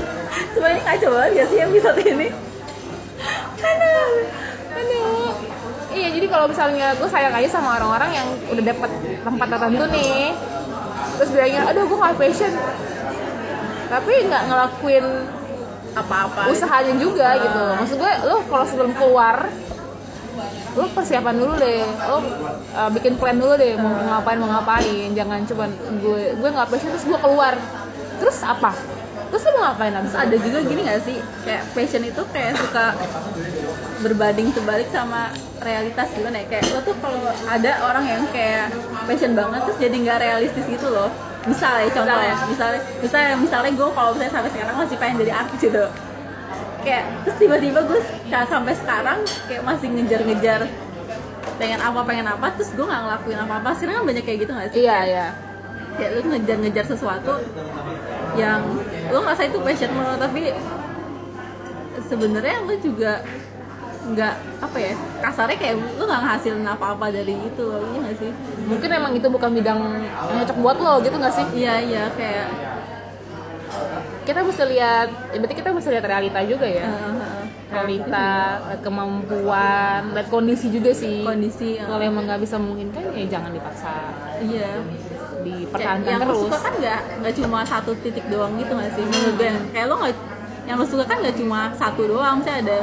Sebenarnya 0.54 0.80
ngaco 0.84 1.06
banget 1.08 1.32
ya 1.32 1.44
sih 1.48 1.58
episode 1.64 2.00
ini? 2.04 2.28
Aduh 3.64 4.12
aduh 4.74 5.32
iya 5.94 6.08
jadi 6.10 6.26
kalau 6.26 6.46
misalnya 6.50 6.92
gue 6.98 7.08
sayang 7.08 7.34
aja 7.34 7.48
sama 7.48 7.78
orang-orang 7.78 8.10
yang 8.10 8.28
udah 8.50 8.64
dapet 8.66 8.90
tempat 9.22 9.46
tertentu 9.46 9.84
nih 9.94 10.34
terus 11.18 11.30
bilangnya 11.30 11.62
aduh 11.70 11.84
gue 11.86 11.98
nggak 11.98 12.16
passion 12.18 12.52
tapi 13.84 14.12
nggak 14.26 14.42
ngelakuin 14.50 15.06
apa-apa. 15.94 16.50
usahanya 16.50 16.94
juga 16.98 17.38
gitu 17.38 17.62
maksud 17.78 17.96
gue 18.02 18.12
lo 18.26 18.42
kalau 18.50 18.64
sebelum 18.66 18.92
keluar 18.98 19.46
lo 20.74 20.90
persiapan 20.90 21.38
dulu 21.38 21.54
deh. 21.54 21.86
Lo 22.10 22.18
uh, 22.18 22.90
bikin 22.90 23.14
plan 23.14 23.38
dulu 23.38 23.54
deh 23.54 23.78
mau 23.78 23.94
ngapain 23.94 24.38
mau 24.42 24.50
ngapain. 24.50 25.14
Jangan 25.14 25.46
cuman 25.46 25.70
gue 26.02 26.34
gue 26.34 26.48
nggak 26.50 26.66
passion 26.66 26.90
terus 26.90 27.06
gue 27.06 27.18
keluar. 27.22 27.54
Terus 28.18 28.42
apa 28.42 28.74
terus 29.34 29.50
lo 29.50 29.58
mau 29.58 29.66
ngapain 29.66 29.90
abis 29.98 30.14
ada 30.14 30.36
juga 30.38 30.62
gini 30.62 30.86
gak 30.86 31.02
sih? 31.02 31.18
Kayak 31.42 31.62
passion 31.74 32.06
itu 32.06 32.22
kayak 32.30 32.54
suka 32.54 32.94
berbanding 33.98 34.54
terbalik 34.54 34.86
sama 34.94 35.34
realitas 35.58 36.06
gimana 36.14 36.38
ya? 36.38 36.46
Kayak 36.54 36.70
lo 36.70 36.78
tuh 36.86 36.94
kalau 37.02 37.18
ada 37.50 37.72
orang 37.82 38.06
yang 38.06 38.22
kayak 38.30 38.70
passion 39.10 39.34
banget 39.34 39.66
terus 39.66 39.78
jadi 39.82 39.96
nggak 40.06 40.18
realistis 40.22 40.62
gitu 40.70 40.86
loh. 40.86 41.10
Misalnya 41.50 41.90
contoh 41.90 42.14
ya. 42.14 42.36
Misalnya 42.46 42.80
misalnya 43.02 43.32
misalnya 43.34 43.70
gue 43.74 43.88
kalau 43.90 44.10
misalnya 44.14 44.32
sampai 44.38 44.50
sekarang 44.54 44.76
masih 44.78 44.96
pengen 45.02 45.16
jadi 45.26 45.32
artis 45.34 45.60
gitu. 45.66 45.84
Kayak 46.86 47.04
terus 47.26 47.36
tiba-tiba 47.42 47.80
gue 47.90 48.00
sampai 48.30 48.74
sekarang 48.78 49.18
kayak 49.50 49.62
masih 49.66 49.88
ngejar-ngejar 49.98 50.60
pengen 51.58 51.80
apa 51.82 52.00
pengen 52.06 52.26
apa 52.30 52.54
terus 52.54 52.70
gue 52.70 52.86
nggak 52.86 53.02
ngelakuin 53.02 53.38
apa-apa. 53.42 53.74
Sekarang 53.74 53.98
kan 53.98 54.04
banyak 54.14 54.22
kayak 54.22 54.38
gitu 54.46 54.52
nggak 54.54 54.68
sih? 54.70 54.86
Iya 54.86 54.98
iya. 55.10 55.28
kayak 55.94 56.10
lu 56.10 56.20
ngejar-ngejar 56.26 56.86
sesuatu 56.90 57.38
yang 58.34 58.62
lu 59.14 59.22
ngerasa 59.22 59.42
itu 59.46 59.58
passion 59.62 59.94
lo 59.94 60.18
tapi 60.18 60.50
sebenarnya 62.02 62.56
lu 62.66 62.74
juga 62.82 63.22
nggak 64.04 64.34
apa 64.60 64.76
ya 64.76 64.92
kasarnya 65.24 65.56
kayak 65.56 65.74
lu 65.96 66.02
nggak 66.04 66.22
ngasilin 66.28 66.66
apa-apa 66.68 67.08
dari 67.08 67.32
itu 67.40 67.62
loh 67.64 67.80
iya 67.88 67.98
nggak 68.04 68.16
sih? 68.20 68.30
Mungkin 68.68 68.90
emang 68.92 69.12
itu 69.16 69.28
bukan 69.32 69.50
bidang 69.54 69.80
yang 70.04 70.38
cocok 70.44 70.58
buat 70.60 70.76
lo 70.76 70.94
gitu 71.00 71.16
nggak 71.16 71.32
sih? 71.32 71.46
Iya 71.56 71.74
iya 71.80 72.04
kayak 72.12 72.46
kita 74.24 74.40
mesti 74.44 74.64
lihat 74.68 75.08
ya 75.32 75.36
berarti 75.40 75.56
kita 75.56 75.68
mesti 75.72 75.88
lihat 75.94 76.04
realita 76.04 76.40
juga 76.44 76.66
ya? 76.68 76.84
Eh, 76.84 77.44
realita 77.72 78.28
kemampuan 78.84 80.12
lihat 80.12 80.28
kondisi 80.28 80.68
juga 80.68 80.92
sih. 80.92 81.24
Kondisi 81.24 81.80
kalau 81.80 82.04
emang 82.04 82.28
nggak 82.28 82.44
bisa 82.44 82.60
memungkinkan 82.60 83.08
ya 83.16 83.24
jangan 83.40 83.56
dipaksa. 83.56 83.92
Iya. 84.44 84.68
kayak 84.84 85.03
dipertahankan 85.44 86.08
yang 86.10 86.22
terus. 86.24 86.40
suka 86.42 86.56
kan 86.58 86.72
nggak 86.80 87.00
nggak 87.20 87.34
cuma 87.38 87.58
satu 87.62 87.90
titik 88.00 88.24
doang 88.32 88.52
gitu 88.56 88.72
nggak 88.72 88.90
sih? 88.96 89.04
Menurut 89.04 89.34
gue 89.36 89.50
kayak 89.70 89.86
lo 89.86 89.94
nggak 90.00 90.14
yang 90.64 90.76
lo 90.80 90.86
suka 90.88 91.04
kan 91.04 91.16
nggak 91.20 91.36
cuma 91.36 91.60
satu 91.76 92.02
doang 92.08 92.40
misalnya 92.40 92.60
ada 92.64 92.78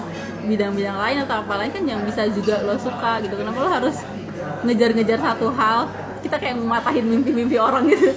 bidang-bidang 0.46 0.98
lain 0.98 1.18
atau 1.26 1.36
apa 1.42 1.54
lain 1.58 1.72
kan 1.74 1.84
yang 1.86 2.02
bisa 2.06 2.22
juga 2.30 2.62
lo 2.62 2.78
suka 2.78 3.22
gitu. 3.26 3.34
Kenapa 3.36 3.58
lo 3.58 3.70
harus 3.70 3.96
ngejar-ngejar 4.66 5.20
satu 5.20 5.50
hal? 5.54 5.90
Kita 6.22 6.38
kayak 6.38 6.54
mematahin 6.62 7.06
mimpi-mimpi 7.10 7.58
orang 7.58 7.90
gitu. 7.90 8.14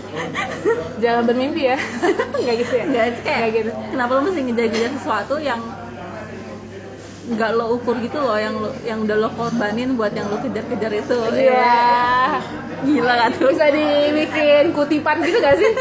Jangan 1.00 1.24
bermimpi 1.24 1.72
ya? 1.72 1.76
Nggak 2.44 2.54
gitu 2.60 2.72
ya? 2.76 2.84
Nggak 2.84 3.06
kayak 3.24 3.40
Nggak 3.40 3.52
gitu. 3.56 3.70
kenapa 3.96 4.10
lo 4.12 4.20
mesti 4.28 4.40
ngejar-ngejar 4.44 4.90
sesuatu 5.00 5.34
yang 5.40 5.60
nggak 7.24 7.50
lo 7.56 7.80
ukur 7.80 7.96
gitu 8.04 8.20
loh 8.20 8.36
yang 8.36 8.52
lo 8.60 8.68
yang 8.84 9.00
udah 9.08 9.16
lo 9.16 9.28
korbanin 9.32 9.96
buat 9.96 10.12
yang 10.12 10.28
lo 10.28 10.36
kejar-kejar 10.44 10.92
itu. 10.92 11.16
Iya. 11.32 11.80
Gila 12.84 13.14
kan 13.16 13.30
tuh? 13.40 13.48
Bisa 13.48 13.68
dibikin 13.72 14.64
kutipan 14.76 15.24
gitu 15.24 15.40
gak 15.40 15.56
sih? 15.56 15.72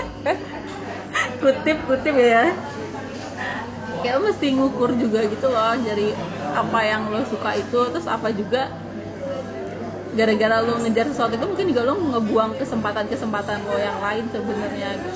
Kutip 1.44 1.78
kutip 1.84 2.16
ya. 2.16 2.56
Kayak 4.00 4.20
mesti 4.24 4.48
ngukur 4.56 4.96
juga 4.96 5.28
gitu 5.28 5.52
loh 5.52 5.76
dari 5.84 6.16
apa 6.56 6.80
yang 6.88 7.12
lo 7.12 7.28
suka 7.28 7.60
itu 7.60 7.80
terus 7.92 8.08
apa 8.08 8.32
juga 8.32 8.72
gara-gara 10.14 10.62
lo 10.64 10.80
ngejar 10.80 11.12
sesuatu 11.12 11.36
itu 11.36 11.46
mungkin 11.50 11.66
juga 11.74 11.82
lo 11.90 11.94
ngebuang 11.98 12.52
kesempatan-kesempatan 12.62 13.68
lo 13.68 13.76
yang 13.76 14.00
lain 14.00 14.24
sebenarnya. 14.32 14.90
Gitu. 14.96 15.12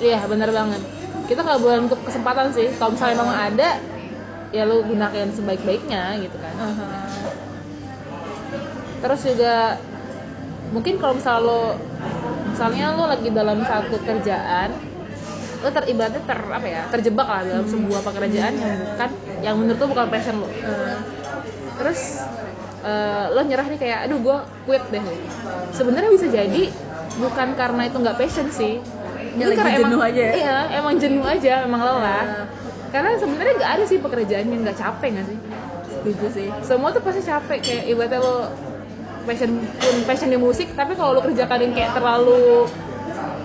iya 0.00 0.24
bener 0.24 0.48
banget. 0.48 0.80
Kita 1.28 1.44
nggak 1.44 1.60
untuk 1.84 2.00
kesempatan 2.08 2.56
sih. 2.56 2.72
Kalau 2.80 2.96
misalnya 2.96 3.20
memang 3.20 3.36
ada 3.36 3.68
ya 4.56 4.64
lu 4.64 4.80
gunakan 4.88 5.28
sebaik-baiknya 5.36 6.16
gitu 6.24 6.36
kan. 6.40 6.54
Terus 9.04 9.20
juga 9.28 9.76
mungkin 10.72 10.96
kalau 10.98 11.14
misalnya 11.14 11.44
lo 11.44 11.60
misalnya 12.50 12.86
lo 12.96 13.04
lagi 13.06 13.28
dalam 13.30 13.58
satu 13.62 13.96
kerjaan 14.02 14.72
lo 15.62 15.68
teribaratnya 15.72 16.20
ter 16.26 16.40
apa 16.40 16.66
ya 16.68 16.82
terjebak 16.90 17.28
lah 17.28 17.42
dalam 17.44 17.66
sebuah 17.68 18.00
pekerjaan 18.02 18.52
yang 18.56 18.76
bukan 18.82 19.10
yang 19.44 19.54
menurut 19.60 19.78
lo 19.78 19.86
bukan 19.92 20.06
passion 20.08 20.36
lo. 20.40 20.48
Terus 21.76 22.00
eh, 22.80 23.24
lo 23.36 23.40
nyerah 23.44 23.66
nih 23.68 23.78
kayak 23.78 23.98
aduh 24.08 24.18
gue 24.20 24.38
quit 24.64 24.84
deh. 24.88 25.04
Sebenarnya 25.76 26.10
bisa 26.12 26.26
jadi 26.32 26.62
bukan 27.20 27.48
karena 27.56 27.82
itu 27.88 27.96
nggak 28.00 28.16
passion 28.16 28.48
sih. 28.48 28.80
Ya, 29.36 29.52
Itu 29.52 29.60
karena 29.60 29.76
jenuh 29.84 30.00
emang, 30.00 30.08
aja 30.08 30.22
ya? 30.24 30.32
iya 30.32 30.56
emang 30.80 30.94
jenuh 30.96 31.24
aja 31.28 31.52
emang 31.68 31.80
lelah 31.84 32.48
karena 32.94 33.10
sebenarnya 33.18 33.54
nggak 33.58 33.72
ada 33.78 33.84
sih 33.84 33.98
pekerjaan 33.98 34.46
yang 34.48 34.62
nggak 34.62 34.78
capek 34.78 35.08
nggak 35.16 35.26
sih? 35.28 35.38
Setuju 35.90 36.26
sih. 36.30 36.48
Semua 36.62 36.88
tuh 36.94 37.02
pasti 37.02 37.22
capek 37.24 37.58
kayak 37.62 37.84
ibaratnya 37.90 38.20
lo 38.22 38.36
passion 39.26 39.50
pun 39.58 39.96
passion 40.06 40.30
di 40.30 40.38
musik 40.38 40.70
tapi 40.78 40.94
kalau 40.94 41.18
lo 41.18 41.20
kerjakan 41.26 41.58
yang 41.58 41.74
kayak 41.74 41.90
terlalu 41.98 42.70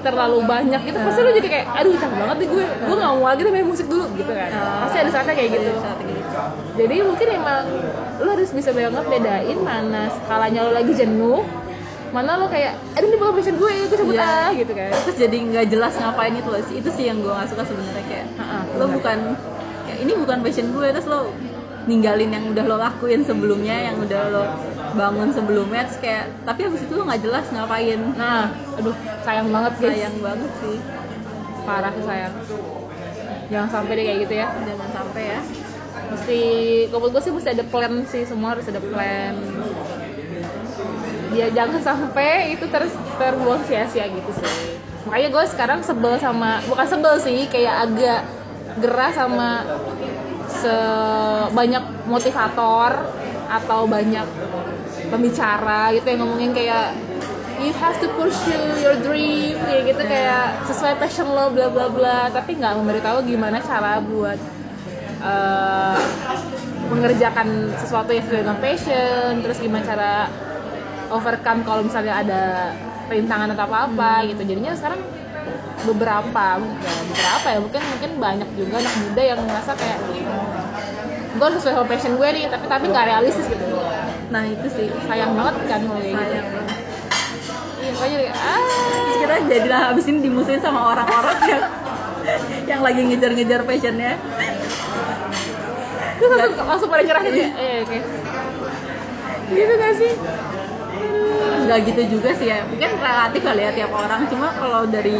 terlalu 0.01 0.41
banyak 0.49 0.81
gitu 0.81 0.97
pasti 0.97 1.19
lo 1.21 1.29
jadi 1.29 1.49
kayak 1.49 1.65
aduh 1.77 1.93
capek 1.97 2.17
banget 2.17 2.37
nih 2.41 2.47
gue. 2.53 2.65
Gue 2.65 2.95
nggak 2.97 3.11
mau 3.17 3.25
lagi 3.25 3.41
deh 3.45 3.53
main 3.53 3.67
musik 3.67 3.87
dulu 3.89 4.05
gitu 4.17 4.31
kan. 4.33 4.49
Pasti 4.85 4.97
ada 5.01 5.09
saatnya 5.09 5.33
kayak 5.37 5.49
gitu. 5.57 5.71
Saat 5.77 5.97
kayak 6.01 6.09
gitu. 6.09 6.29
jadi 6.71 6.95
mungkin 7.03 7.27
emang 7.33 7.63
lo 8.21 8.29
harus 8.37 8.51
bisa 8.53 8.69
banget 8.71 9.05
bedain 9.09 9.57
mana 9.61 10.09
skalanya 10.09 10.59
lo 10.69 10.71
lagi 10.77 10.93
jenuh 10.93 11.41
mana 12.11 12.35
lo 12.35 12.51
kayak 12.51 12.75
aduh 12.91 13.07
ini 13.07 13.17
bukan 13.17 13.33
passion 13.39 13.55
gue 13.55 13.71
gue 13.87 13.97
cabut 13.97 14.15
Iya. 14.15 14.27
ah 14.27 14.49
gitu 14.51 14.71
kan. 14.75 14.91
Terus 15.07 15.17
jadi 15.17 15.37
nggak 15.47 15.65
jelas 15.71 15.93
ngapain 15.95 16.35
itu 16.35 16.49
sih. 16.67 16.75
Itu 16.83 16.89
sih 16.91 17.05
yang 17.07 17.23
gue 17.23 17.31
nggak 17.31 17.49
suka 17.49 17.63
sebenarnya 17.63 18.03
kayak 18.03 18.27
Ha-ha, 18.35 18.57
lo 18.75 18.85
bukan 18.91 19.19
kayak 19.87 19.99
ini 20.03 20.11
bukan 20.19 20.37
passion 20.43 20.67
gue. 20.75 20.87
Terus 20.91 21.07
lo 21.07 21.31
ninggalin 21.87 22.29
yang 22.29 22.45
udah 22.51 22.63
lo 22.67 22.75
lakuin 22.77 23.23
sebelumnya 23.23 23.89
yang 23.89 23.95
udah 23.97 24.21
lo 24.29 24.43
bangun 24.91 25.31
sebelumnya 25.31 25.87
terus 25.87 26.03
kayak 26.03 26.27
tapi 26.43 26.67
habis 26.67 26.83
itu 26.83 26.93
lo 26.93 27.07
nggak 27.07 27.21
jelas 27.23 27.45
ngapain. 27.49 27.99
Nah 28.19 28.51
aduh 28.75 28.95
sayang 29.23 29.47
banget 29.47 29.73
guys. 29.79 29.91
Sayang 29.95 30.15
banget 30.19 30.51
sih. 30.59 30.77
Parah 31.63 31.91
sih 31.95 32.03
sayang. 32.03 32.33
Jangan 33.47 33.69
sampai 33.71 33.93
deh 33.95 34.03
kayak 34.03 34.19
gitu 34.27 34.33
ya. 34.35 34.47
Jangan 34.67 34.89
sampai 34.91 35.23
ya. 35.31 35.39
Mesti 36.11 36.39
kalau 36.91 37.07
gue 37.07 37.21
sih 37.23 37.31
mesti 37.31 37.49
ada 37.55 37.63
plan 37.63 37.93
sih 38.03 38.27
semua 38.27 38.51
harus 38.51 38.67
ada 38.67 38.83
plan 38.83 39.35
ya 41.31 41.47
jangan 41.51 41.79
sampai 41.79 42.55
itu 42.55 42.67
terus 42.67 42.91
terbuang 43.15 43.63
sia-sia 43.65 44.07
gitu 44.11 44.31
sih. 44.35 44.77
Makanya 45.07 45.29
gue 45.31 45.43
sekarang 45.49 45.79
sebel 45.81 46.19
sama 46.19 46.59
bukan 46.67 46.87
sebel 46.87 47.15
sih 47.17 47.47
kayak 47.47 47.89
agak 47.89 48.21
gerah 48.79 49.11
sama 49.11 49.49
sebanyak 50.47 51.83
motivator 52.07 53.07
atau 53.51 53.83
banyak 53.87 54.23
pembicara 55.11 55.91
gitu 55.91 56.07
yang 56.07 56.23
ngomongin 56.23 56.51
kayak 56.55 56.95
you 57.59 57.71
have 57.79 57.99
to 57.99 58.07
pursue 58.15 58.55
your 58.79 58.95
dream 59.03 59.59
kayak 59.67 59.91
gitu 59.91 60.03
kayak 60.07 60.55
sesuai 60.67 60.95
passion 60.99 61.27
lo 61.31 61.51
bla 61.51 61.71
bla 61.71 61.87
bla. 61.87 62.19
Tapi 62.31 62.59
nggak 62.59 62.75
memberitahu 62.75 63.23
gimana 63.23 63.59
cara 63.63 64.03
buat 64.03 64.39
eh, 65.23 65.99
mengerjakan 66.91 67.71
sesuatu 67.79 68.11
yang 68.11 68.23
sesuai 68.27 68.43
dengan 68.43 68.59
passion 68.59 69.39
terus 69.39 69.57
gimana 69.63 69.83
cara 69.87 70.13
overcome 71.11 71.61
kalau 71.67 71.83
misalnya 71.83 72.23
ada 72.23 72.41
rintangan 73.11 73.51
atau 73.51 73.67
apa 73.67 73.77
apa 73.91 74.11
gitu. 74.31 74.41
Jadinya 74.47 74.71
sekarang 74.71 75.03
beberapa 75.83 76.45
ya 76.63 76.93
beberapa 77.11 77.47
ya. 77.51 77.59
Mungkin 77.59 77.81
mungkin 77.83 78.11
banyak 78.17 78.49
juga 78.55 78.75
anak 78.79 78.95
muda 79.03 79.21
yang 79.21 79.39
ngerasa 79.43 79.71
kayak 79.75 79.99
gue 81.31 81.45
harus 81.47 81.57
sesuai 81.63 81.73
sama 81.79 81.87
passion 81.87 82.13
gue 82.19 82.27
nih 82.27 82.43
tapi 82.47 82.65
tapi 82.71 82.85
nggak 82.87 83.05
realistis 83.07 83.45
gitu. 83.51 83.65
Nah 84.31 84.43
itu 84.47 84.67
sih. 84.71 84.87
Sayang 85.05 85.35
banget 85.35 85.55
kan 85.67 85.81
kalau 85.83 85.99
kayak 85.99 86.15
gitu. 86.15 86.59
Iya 87.81 87.89
makanya 87.97 88.17
kayak, 88.21 88.35
ah. 88.37 88.61
Terus 89.01 89.17
kita 89.17 89.35
jadilah 89.49 89.79
habis 89.89 90.05
ini 90.05 90.19
dimusuhin 90.21 90.61
sama 90.61 90.93
orang-orang 90.95 91.37
yang 91.51 91.63
yang 92.69 92.81
lagi 92.85 93.01
ngejar-ngejar 93.09 93.61
passionnya. 93.67 94.15
Terus 96.21 96.31
langsung, 96.37 96.67
langsung 96.69 96.89
pada 96.93 97.01
nyerah 97.01 97.23
gitu 97.25 97.39
ya. 97.41 97.49
Eh 97.57 97.75
oke. 97.81 97.97
Gitu 99.51 99.73
gak 99.75 99.93
sih 99.99 100.11
nggak 101.61 101.79
gitu 101.87 102.01
juga 102.17 102.29
sih 102.33 102.47
ya. 102.49 102.65
Mungkin 102.65 102.89
relatif 102.97 103.41
kali 103.41 103.61
ya 103.61 103.71
tiap 103.71 103.91
orang. 103.93 104.25
Cuma 104.27 104.47
kalau 104.55 104.83
dari 104.85 105.15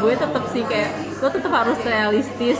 gue 0.00 0.12
tetap 0.14 0.44
sih 0.50 0.62
kayak 0.64 0.90
gue 1.18 1.30
tetap 1.30 1.52
harus 1.52 1.78
realistis 1.82 2.58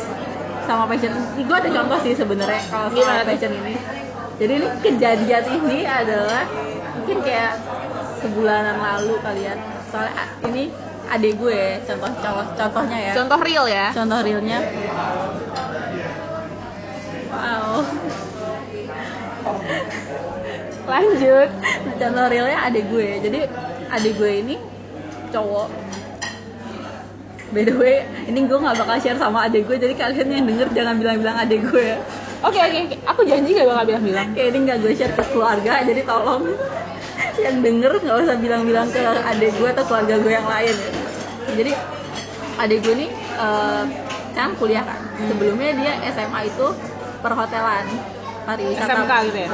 sama 0.66 0.86
passion. 0.86 1.12
Gue 1.38 1.56
ada 1.56 1.70
contoh 1.70 1.98
sih 2.02 2.14
sebenarnya 2.14 2.62
kalau 2.68 2.88
soal 2.90 3.22
passion 3.24 3.52
ini. 3.62 3.74
Jadi 4.40 4.52
ini 4.58 4.68
kejadian 4.82 5.44
ini 5.62 5.78
adalah 5.86 6.42
mungkin 6.98 7.18
kayak 7.22 7.54
sebulanan 8.18 8.78
lalu 8.78 9.18
kalian 9.22 9.58
soalnya 9.90 10.14
a- 10.14 10.32
ini 10.46 10.70
adik 11.10 11.36
gue 11.36 11.82
contoh 11.84 12.10
contoh 12.18 12.46
contohnya 12.56 12.98
ya. 13.10 13.12
Contoh 13.14 13.38
real 13.42 13.66
ya? 13.68 13.86
Contoh 13.92 14.18
realnya. 14.22 14.58
Wow 17.32 17.82
lanjut. 20.86 21.48
Contoh 21.98 22.24
realnya 22.26 22.58
adik 22.66 22.84
gue. 22.90 23.08
Jadi 23.22 23.38
adik 23.92 24.12
gue 24.18 24.32
ini 24.42 24.56
cowok. 25.30 25.68
By 27.52 27.68
the 27.68 27.74
way 27.76 28.08
ini 28.24 28.48
gue 28.48 28.58
nggak 28.58 28.76
bakal 28.80 28.96
share 28.98 29.20
sama 29.20 29.46
adik 29.46 29.68
gue. 29.68 29.76
Jadi 29.78 29.94
kalian 29.94 30.28
yang 30.28 30.44
denger 30.48 30.68
jangan 30.72 30.94
bilang-bilang 30.98 31.36
adik 31.36 31.60
gue. 31.68 31.84
Ya 31.94 31.98
oke 32.42 32.58
oke 32.58 32.78
oke. 32.88 32.96
aku 33.06 33.20
janji 33.28 33.50
gak 33.54 33.68
bakal 33.68 33.84
bilang-bilang. 33.94 34.28
Kayak 34.32 34.48
ini 34.56 34.58
nggak 34.66 34.78
gue 34.82 34.92
share 34.96 35.14
ke 35.14 35.24
keluarga. 35.30 35.72
Jadi 35.84 36.00
tolong 36.02 36.42
yang 37.38 37.56
denger 37.60 37.92
nggak 38.02 38.16
usah 38.24 38.36
bilang-bilang 38.40 38.88
ke 38.90 39.00
adik 39.04 39.52
gue 39.56 39.68
atau 39.68 39.84
keluarga 39.86 40.14
gue 40.18 40.32
yang 40.32 40.48
lain. 40.48 40.76
Ya 41.46 41.52
jadi 41.60 41.72
adik 42.58 42.78
gue 42.84 42.94
ini 42.98 43.06
eh, 43.38 43.84
kan 44.32 44.50
kuliah 44.56 44.84
kan. 44.84 45.00
Sebelumnya 45.28 45.70
dia 45.76 45.92
SMA 46.10 46.48
itu 46.48 46.66
perhotelan 47.22 47.86
pariwisata. 48.48 48.90
SMK 48.90 49.12
gitu 49.30 49.38
ya? 49.46 49.50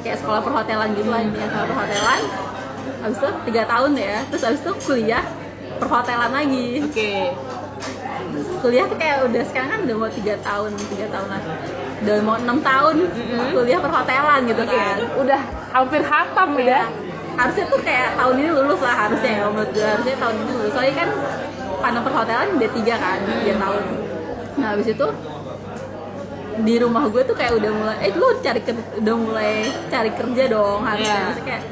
Kayak 0.00 0.18
sekolah 0.20 0.40
perhotelan 0.40 0.88
gitu 0.96 1.08
lah 1.08 1.20
intinya 1.24 1.48
sekolah 1.48 1.66
perhotelan. 1.68 2.20
Habis 3.00 3.16
itu 3.16 3.30
tiga 3.48 3.62
tahun 3.64 3.90
ya 3.96 4.16
terus 4.28 4.42
habis 4.44 4.60
itu 4.60 4.72
kuliah 4.84 5.24
perhotelan 5.80 6.30
lagi. 6.32 6.68
Oke. 6.84 7.14
Kuliah 8.60 8.84
tuh 8.84 8.98
kayak 9.00 9.16
udah 9.32 9.42
sekarang 9.48 9.70
kan 9.72 9.80
udah 9.88 9.96
mau 9.96 10.10
tiga 10.12 10.34
tahun 10.44 10.70
tiga 10.92 11.06
tahun 11.08 11.28
lah 11.32 11.42
udah 12.00 12.16
mau 12.24 12.36
enam 12.40 12.58
tahun 12.64 12.96
kuliah 13.52 13.80
perhotelan 13.80 14.40
gitu 14.48 14.62
Oke, 14.64 14.72
kan. 14.72 14.96
Udah 15.20 15.40
hampir 15.72 16.00
hatam 16.04 16.48
ya? 16.56 16.64
Udah 16.64 16.84
harusnya 17.40 17.64
tuh 17.72 17.80
kayak 17.80 18.20
tahun 18.20 18.34
ini 18.36 18.50
lulus 18.52 18.80
lah 18.84 18.96
harusnya 19.08 19.30
ya 19.40 19.44
menurut 19.48 19.70
gue 19.72 19.84
harusnya 19.84 20.16
tahun 20.20 20.34
ini 20.36 20.52
lulus. 20.60 20.72
Soalnya 20.76 20.94
kan 20.96 21.08
pandang 21.80 22.04
perhotelan 22.04 22.48
udah 22.60 22.70
tiga 22.76 22.94
kan 23.00 23.18
tiga 23.24 23.54
tahun. 23.56 23.82
Nah 24.60 24.66
habis 24.76 24.88
itu 24.92 25.06
di 26.60 26.74
rumah 26.82 27.06
gue 27.06 27.22
tuh 27.22 27.36
kayak 27.38 27.56
udah 27.56 27.70
mulai 27.70 27.96
eh 28.02 28.12
lu 28.14 28.26
cari 28.42 28.60
udah 29.00 29.14
mulai 29.14 29.52
cari 29.88 30.10
kerja 30.12 30.42
dong 30.50 30.80
harusnya. 30.82 31.14
Iya. 31.14 31.26
Maksudnya 31.30 31.46
kayak 31.46 31.64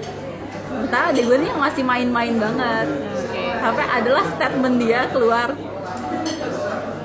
Bentar 0.69 1.11
adek 1.11 1.25
gue 1.27 1.37
nih 1.43 1.49
yang 1.49 1.61
masih 1.61 1.83
main-main 1.83 2.35
banget. 2.39 2.87
Oke. 2.93 3.43
Sampai 3.59 3.85
adalah 3.89 4.25
statement 4.37 4.77
dia 4.79 5.01
keluar 5.11 5.49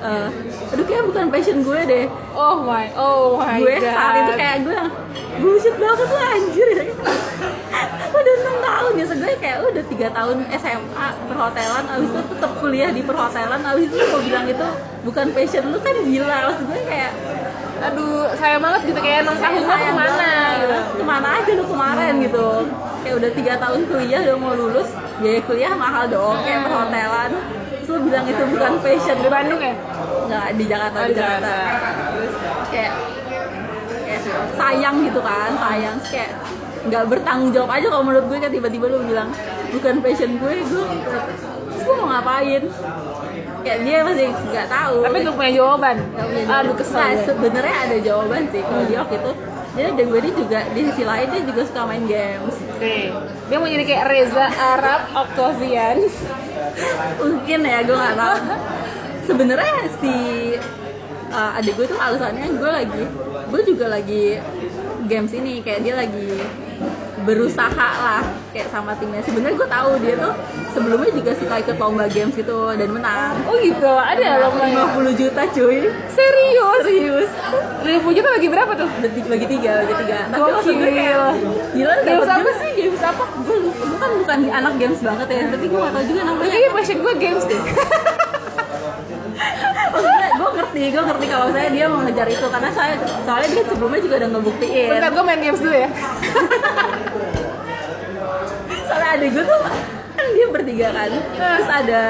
eh, 0.04 0.28
aduh 0.68 0.84
kayak 0.84 1.04
bukan 1.08 1.26
passion 1.32 1.64
gue 1.64 1.80
deh. 1.88 2.06
Oh 2.36 2.60
my 2.60 2.92
oh 2.94 3.40
my 3.40 3.56
gue 3.56 3.80
god. 3.80 3.94
saat 3.96 4.14
itu 4.20 4.32
kayak 4.36 4.56
gue 4.68 4.74
yang 4.76 4.90
bullshit 5.40 5.76
banget 5.80 6.08
lah 6.12 6.28
anjir. 6.36 6.68
Udah 8.14 8.34
enam 8.40 8.56
tahun 8.62 8.92
ya 9.00 9.04
gue 9.10 9.32
kayak 9.40 9.58
udah 9.64 9.84
tiga 9.88 10.08
tahun 10.12 10.36
SMA 10.60 11.06
perhotelan 11.26 11.84
abis 11.88 12.08
itu 12.12 12.22
tetap 12.36 12.52
kuliah 12.60 12.90
di 12.92 13.02
perhotelan 13.02 13.60
abis 13.64 13.88
itu 13.90 13.96
mau 14.12 14.20
bilang 14.22 14.46
itu 14.46 14.66
bukan 15.08 15.26
passion 15.32 15.64
lu 15.72 15.78
kan 15.80 15.96
gila. 16.04 16.36
Maksud 16.52 16.64
gue 16.68 16.80
kayak 16.84 17.12
aduh 17.84 18.32
sayang 18.40 18.62
banget 18.64 18.80
gitu 18.88 19.00
kayak 19.04 19.18
enam 19.28 19.36
tahun 19.36 19.62
lo 19.64 19.76
ke 19.76 19.92
mana 19.92 20.30
gitu. 20.56 20.76
Ke 20.96 21.04
mana 21.04 21.28
aja 21.36 21.50
lu 21.52 21.64
kemarin 21.68 22.12
gitu. 22.24 22.48
Kayak 23.04 23.14
udah 23.20 23.30
tiga 23.36 23.52
tahun 23.60 23.80
kuliah 23.92 24.20
udah 24.24 24.36
mau 24.40 24.54
lulus 24.56 24.88
biaya 25.20 25.40
kuliah 25.44 25.72
mahal 25.76 26.04
dong 26.08 26.36
kayak 26.42 26.60
perhotelan. 26.64 27.30
Terus 27.84 27.88
lu 27.92 27.98
bilang 28.08 28.24
itu 28.24 28.42
bukan 28.48 28.72
passion 28.80 29.16
di 29.20 29.28
Bandung 29.28 29.60
ya? 29.60 29.74
Nggak 30.24 30.46
di 30.56 30.64
Jakarta 30.64 30.96
Oh, 30.96 31.08
di 31.12 31.16
Jakarta. 31.16 31.54
Kayak 32.72 32.92
kayak 34.04 34.20
sayang 34.56 34.96
gitu 35.04 35.20
kan 35.20 35.50
sayang. 35.60 35.96
Kayak 36.08 36.30
nggak 36.84 37.04
bertanggung 37.08 37.50
jawab 37.52 37.70
aja 37.72 37.86
kalau 37.88 38.04
menurut 38.04 38.28
gue 38.28 38.38
kan 38.44 38.52
tiba-tiba 38.52 38.92
lu 38.92 39.08
bilang 39.08 39.32
bukan 39.72 40.04
passion 40.04 40.36
gue 40.36 40.52
gue 40.68 40.84
terus 41.00 41.24
gue 41.80 41.94
mau 41.96 42.12
ngapain 42.12 42.62
kayak 43.64 43.80
dia 43.82 43.98
masih 44.04 44.28
nggak 44.30 44.68
tahu. 44.68 44.96
Tapi 45.02 45.16
gak 45.24 45.34
punya 45.34 45.52
jawaban. 45.56 45.96
Nggak 46.12 46.26
punya 46.28 46.44
aduh 46.52 46.74
kesel 46.76 46.98
Nah, 47.00 47.10
gue. 47.10 47.24
sebenarnya 47.24 47.76
ada 47.88 47.96
jawaban 48.04 48.42
sih 48.52 48.62
kalau 48.62 48.84
dia 48.84 48.98
waktu 49.00 49.16
itu. 49.18 49.32
Jadi 49.74 49.86
ada 49.90 50.02
gue 50.06 50.18
ini 50.22 50.30
juga 50.38 50.58
di 50.70 50.80
sisi 50.86 51.02
lain 51.02 51.26
dia 51.32 51.42
juga 51.42 51.60
suka 51.66 51.82
main 51.88 52.04
games. 52.06 52.56
Oke. 52.70 52.96
Dia 53.50 53.56
mau 53.58 53.66
jadi 53.66 53.84
kayak 53.88 54.04
Reza 54.06 54.46
Arab 54.54 55.00
Octavian. 55.16 55.96
Mungkin 57.18 57.58
ya 57.64 57.78
gue 57.82 57.96
nggak 57.96 58.16
tahu. 58.20 58.36
Sebenarnya 59.32 59.74
si 59.98 60.14
uh, 61.34 61.58
adik 61.58 61.74
gue 61.74 61.86
tuh 61.90 61.98
alasannya 61.98 62.46
gue 62.54 62.70
lagi 62.70 63.04
gue 63.50 63.60
juga 63.66 63.86
lagi 63.90 64.38
games 65.10 65.32
ini 65.34 65.60
kayak 65.60 65.80
dia 65.82 65.94
lagi 65.98 66.38
berusaha 67.24 67.72
lah 67.96 68.22
kayak 68.52 68.68
sama 68.68 68.92
timnya. 68.94 69.20
Sebenarnya 69.20 69.56
gue 69.56 69.68
tahu 69.68 69.90
dia 69.98 70.14
tuh 70.14 70.32
sebelumnya 70.70 71.10
juga 71.10 71.32
suka 71.34 71.54
ikut 71.58 71.76
lomba 71.76 72.04
games 72.06 72.32
gitu 72.32 72.72
dan 72.72 72.88
menang. 72.88 73.32
Oh 73.44 73.56
gitu? 73.56 73.88
Ada 73.88 74.44
lomba 74.44 74.64
50 75.00 75.20
juta 75.20 75.42
cuy. 75.48 75.88
Serius? 76.08 76.80
Serius. 76.84 77.28
Lima 77.80 78.00
puluh 78.00 78.14
juta 78.14 78.28
bagi 78.30 78.48
berapa 78.48 78.72
tuh? 78.74 78.88
Bagi, 79.00 79.20
bagi 79.24 79.46
tiga 79.48 79.72
bagi 79.82 79.94
tiga. 80.00 80.18
Tapi 80.26 80.40
Gokil. 80.40 80.54
maksud 80.54 80.74
gue 80.74 80.90
kayak 80.90 81.32
gila 81.72 81.94
Games 82.02 82.28
apa 82.28 82.50
sih? 82.58 82.70
Games 82.74 83.02
apa? 83.02 83.24
gue 83.44 83.56
gue 83.60 83.96
kan 84.00 84.10
bukan 84.16 84.38
anak 84.48 84.74
games 84.76 85.00
banget 85.00 85.28
ya 85.28 85.42
tapi 85.48 85.64
gue 85.68 85.78
gak 85.78 85.92
tau 85.92 86.04
juga 86.04 86.20
namanya 86.24 86.48
Kayaknya 86.48 86.70
passion 86.72 86.98
gue 87.00 87.14
games 87.16 87.44
deh. 87.44 87.60
maksudnya 89.94 90.12
ngerti 90.54 90.82
gue 90.88 91.02
ngerti 91.02 91.26
kalau 91.26 91.46
saya 91.50 91.68
dia 91.68 91.84
mau 91.86 92.00
ngejar 92.00 92.26
itu 92.26 92.46
karena 92.46 92.70
saya 92.70 92.94
soalnya 93.22 93.48
dia 93.50 93.62
sebelumnya 93.64 94.00
juga 94.00 94.14
udah 94.16 94.30
ngebuktiin. 94.30 94.88
Bentar 94.88 95.10
gue 95.10 95.22
main 95.22 95.40
games 95.40 95.60
dulu 95.60 95.74
ya. 95.74 95.88
Soalnya 98.84 99.08
adik 99.16 99.30
gue 99.32 99.44
tuh 99.44 99.60
kan 100.14 100.26
dia 100.30 100.46
bertiga 100.46 100.88
kan 100.88 101.10
terus 101.10 101.66
ada 101.66 102.02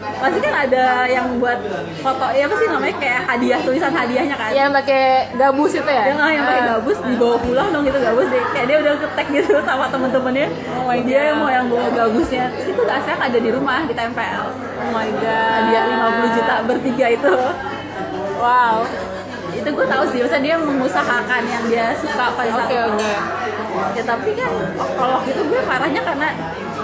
pasti 0.00 0.38
kan 0.40 0.54
ada 0.58 0.84
yang 1.06 1.36
buat 1.36 1.60
foto 2.00 2.26
ya 2.32 2.44
apa 2.44 2.54
sih 2.56 2.66
namanya 2.66 2.96
kayak 2.96 3.20
hadiah 3.26 3.60
tulisan 3.60 3.92
hadiahnya 3.92 4.36
kan? 4.36 4.50
Yang 4.50 4.70
pakai 4.74 5.02
gabus 5.34 5.72
itu 5.72 5.84
ya? 5.86 6.04
Yang 6.08 6.18
yang 6.30 6.44
pakai 6.44 6.60
Ah. 6.60 6.68
gabus 6.76 6.98
dibawa 7.00 7.36
pulang 7.36 7.68
dong 7.70 7.84
itu 7.84 7.98
gabus 7.98 8.26
deh. 8.26 8.42
Kayak 8.50 8.66
dia 8.66 8.76
udah 8.80 8.94
ketek 8.98 9.26
gitu 9.30 9.52
sama 9.68 9.84
temen-temennya. 9.88 10.48
Oh 10.72 10.84
my 10.84 10.98
dia 11.04 11.22
God. 11.26 11.36
mau 11.36 11.48
yang 11.48 11.66
bawa 11.68 11.88
gabusnya. 11.90 12.44
Terus 12.52 12.66
itu 12.70 12.82
asnya 12.82 13.14
ada 13.16 13.38
di 13.38 13.50
rumah 13.50 13.78
ditempel 13.84 14.40
oh 14.80 14.90
my 14.90 15.08
god 15.20 15.52
hadiah 15.60 15.84
50 15.84 16.36
juta 16.40 16.54
bertiga 16.64 17.06
itu 17.12 17.32
wow. 18.40 18.76
Itu 19.50 19.68
gue 19.68 19.86
tahu 19.86 20.02
sih 20.08 20.18
maksudnya 20.24 20.42
dia 20.42 20.56
mengusahakan 20.56 21.42
yang 21.44 21.64
dia 21.68 21.86
suka 21.98 22.32
pada 22.32 22.50
saat 22.50 22.68
oke 22.70 22.74
itu. 22.74 22.90
oke. 22.96 23.14
Ya 23.96 24.02
tapi 24.06 24.30
kan 24.34 24.50
kalau 24.96 25.12
waktu 25.20 25.30
itu 25.36 25.42
gue 25.46 25.60
marahnya 25.68 26.02
karena 26.02 26.28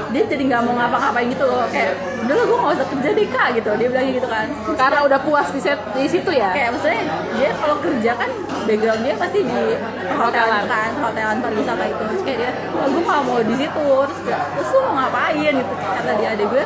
dia 0.06 0.22
jadi 0.22 0.42
nggak 0.48 0.62
mau 0.66 0.74
ngapa-ngapain 0.76 1.26
gitu 1.30 1.44
loh. 1.46 1.64
Kayak 1.70 1.92
udah 2.26 2.34
lah 2.34 2.44
gue 2.44 2.58
nggak 2.58 2.74
usah 2.76 2.86
kerja 2.90 3.08
deh 3.16 3.28
kak 3.30 3.48
gitu. 3.58 3.70
Dia 3.78 3.88
bilang 3.88 4.06
gitu 4.12 4.28
kan. 4.28 4.46
Karena 4.76 5.00
udah 5.06 5.18
puas 5.22 5.48
di 5.54 5.60
set 5.62 5.78
di 5.94 6.06
situ 6.10 6.30
ya? 6.30 6.50
Kayak 6.52 6.70
maksudnya 6.76 7.02
dia 7.38 7.50
kalau 7.58 7.76
kerja 7.80 8.12
kan 8.18 8.30
background 8.66 9.00
dia 9.06 9.14
pasti 9.14 9.38
di 9.46 9.62
hotelan 10.10 10.64
kan 10.66 10.90
hotelan 10.98 11.38
pariwisata 11.38 11.84
itu 11.86 12.02
terus 12.10 12.22
kayak 12.26 12.38
dia 12.42 12.50
oh, 12.76 12.86
gue 12.90 13.02
nggak 13.02 13.22
mau 13.24 13.40
di 13.40 13.54
situ. 13.56 13.88
Terus 14.10 14.20
terus 14.26 14.68
lu 14.74 14.78
mau 14.90 14.94
ngapain? 15.00 15.52
Gitu. 15.54 15.74
Kata 15.80 16.10
dia 16.18 16.28
adik 16.34 16.46
gue 16.50 16.64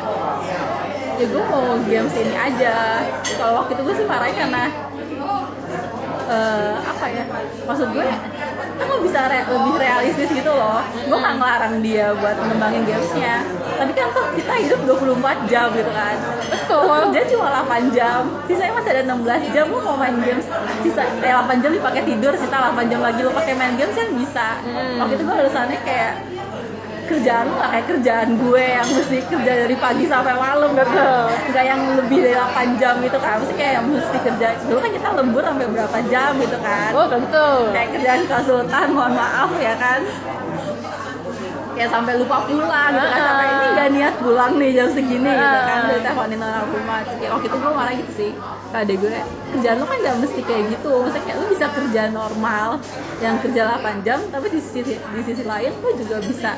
ya 1.21 1.29
gue 1.29 1.43
mau 1.45 1.77
games 1.85 2.13
ini 2.17 2.33
aja. 2.33 2.75
Kalau 3.37 3.53
waktu 3.61 3.71
itu 3.77 3.81
gue 3.85 3.95
sih 3.95 4.05
marahnya 4.05 4.35
karena 4.41 4.63
eh, 6.25 6.73
apa 6.81 7.05
ya 7.07 7.23
maksud 7.67 7.87
gue 7.93 8.05
kan 8.81 8.85
lo 8.89 8.97
bisa 9.05 9.29
re- 9.29 9.45
lebih 9.45 9.77
realistis 9.77 10.29
gitu 10.33 10.49
loh. 10.49 10.81
Gue 11.05 11.13
nggak 11.13 11.35
ngelarang 11.37 11.75
dia 11.85 12.17
buat 12.17 12.33
ngembangin 12.33 12.89
gamesnya. 12.89 13.45
Tapi 13.77 13.91
kan 13.93 14.09
tuh 14.09 14.25
kita 14.33 14.53
hidup 14.57 14.79
24 14.89 15.45
jam 15.45 15.69
gitu 15.71 15.91
kan. 15.93 16.15
Betul. 16.49 16.81
Kerja 17.13 17.21
cuma 17.29 17.47
8 17.61 17.93
jam 17.93 18.19
sisanya 18.49 18.73
masih 18.73 18.89
ada 18.97 19.03
16 19.05 19.53
jam. 19.53 19.65
Lo 19.69 19.79
mau 19.85 19.93
main 19.93 20.17
games 20.25 20.49
sisa 20.81 21.05
eh 21.21 21.29
8 21.29 21.61
jam 21.61 21.69
dipakai 21.69 22.01
tidur 22.01 22.33
sisa 22.33 22.73
8 22.73 22.89
jam 22.89 23.05
lagi 23.05 23.21
lo 23.21 23.29
pakai 23.29 23.53
main 23.53 23.77
games 23.77 23.93
kan 23.93 24.09
bisa. 24.09 24.47
Hmm. 24.65 24.97
waktu 24.97 25.13
itu 25.15 25.23
gue 25.23 25.35
alasannya 25.37 25.79
kayak 25.85 26.13
kerjaan 27.11 27.43
lo 27.51 27.55
gak 27.59 27.71
kayak 27.75 27.87
kerjaan 27.91 28.29
gue 28.39 28.63
yang 28.63 28.87
mesti 28.87 29.17
kerja 29.27 29.51
dari 29.67 29.75
pagi 29.75 30.05
sampai 30.07 30.33
malam. 30.39 30.71
Betul. 30.71 31.23
nggak 31.51 31.65
yang 31.67 31.81
lebih 31.99 32.17
dari 32.23 32.35
8 32.39 32.79
jam 32.79 32.93
gitu 33.03 33.17
kan. 33.19 33.35
Mesti 33.43 33.53
kayak 33.59 33.73
yang 33.79 33.85
mesti 33.91 34.17
kerja. 34.23 34.47
Dulu 34.65 34.79
kan 34.79 34.91
kita 34.95 35.07
lembur 35.19 35.43
sampai 35.43 35.67
berapa 35.67 35.97
jam 36.07 36.31
gitu 36.39 36.57
kan. 36.63 36.89
Oh 36.95 37.05
tentu 37.11 37.47
kayak 37.75 37.89
kerjaan 37.99 38.21
konsultan 38.25 38.87
mohon 38.95 39.13
maaf 39.19 39.51
ya 39.59 39.75
kan 39.75 39.99
kayak 41.81 41.97
sampai 41.97 42.13
lupa 42.13 42.45
pulang 42.45 42.93
gitu 42.93 43.07
kan. 43.09 43.21
Sampai 43.25 43.47
ini 43.49 43.67
gak 43.73 43.89
niat 43.97 44.13
pulang 44.21 44.51
nih 44.61 44.69
jam 44.77 44.87
segini 44.93 45.31
gitu 45.33 45.59
kan. 45.65 45.79
Ah. 45.81 45.87
udah 45.89 45.99
teleponin 46.05 46.39
orang 46.45 46.65
rumah. 46.69 46.99
Kayak 47.09 47.31
waktu 47.33 47.47
itu 47.49 47.57
gue 47.57 47.71
marah 47.73 47.93
gitu 47.97 48.11
sih. 48.13 48.31
Adek 48.69 48.95
gue 49.01 49.09
kerjaan 49.57 49.75
lu 49.81 49.85
kan 49.89 49.97
gak 50.05 50.15
mesti 50.21 50.41
kayak 50.45 50.63
gitu. 50.77 50.91
Maksudnya 51.01 51.23
kayak 51.25 51.37
lu 51.41 51.45
bisa 51.49 51.65
kerja 51.73 52.01
normal 52.13 52.67
yang 53.17 53.35
kerja 53.41 53.61
8 53.81 54.05
jam 54.05 54.19
tapi 54.29 54.45
di 54.53 54.59
sisi 54.61 54.93
di 54.93 55.21
sisi 55.25 55.41
lain 55.41 55.73
lu 55.81 55.89
juga 55.97 56.17
bisa. 56.21 56.51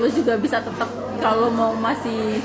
Lu 0.00 0.08
juga 0.08 0.32
bisa 0.40 0.56
tetap 0.64 0.88
kalau 1.20 1.52
mau 1.52 1.76
masih 1.76 2.40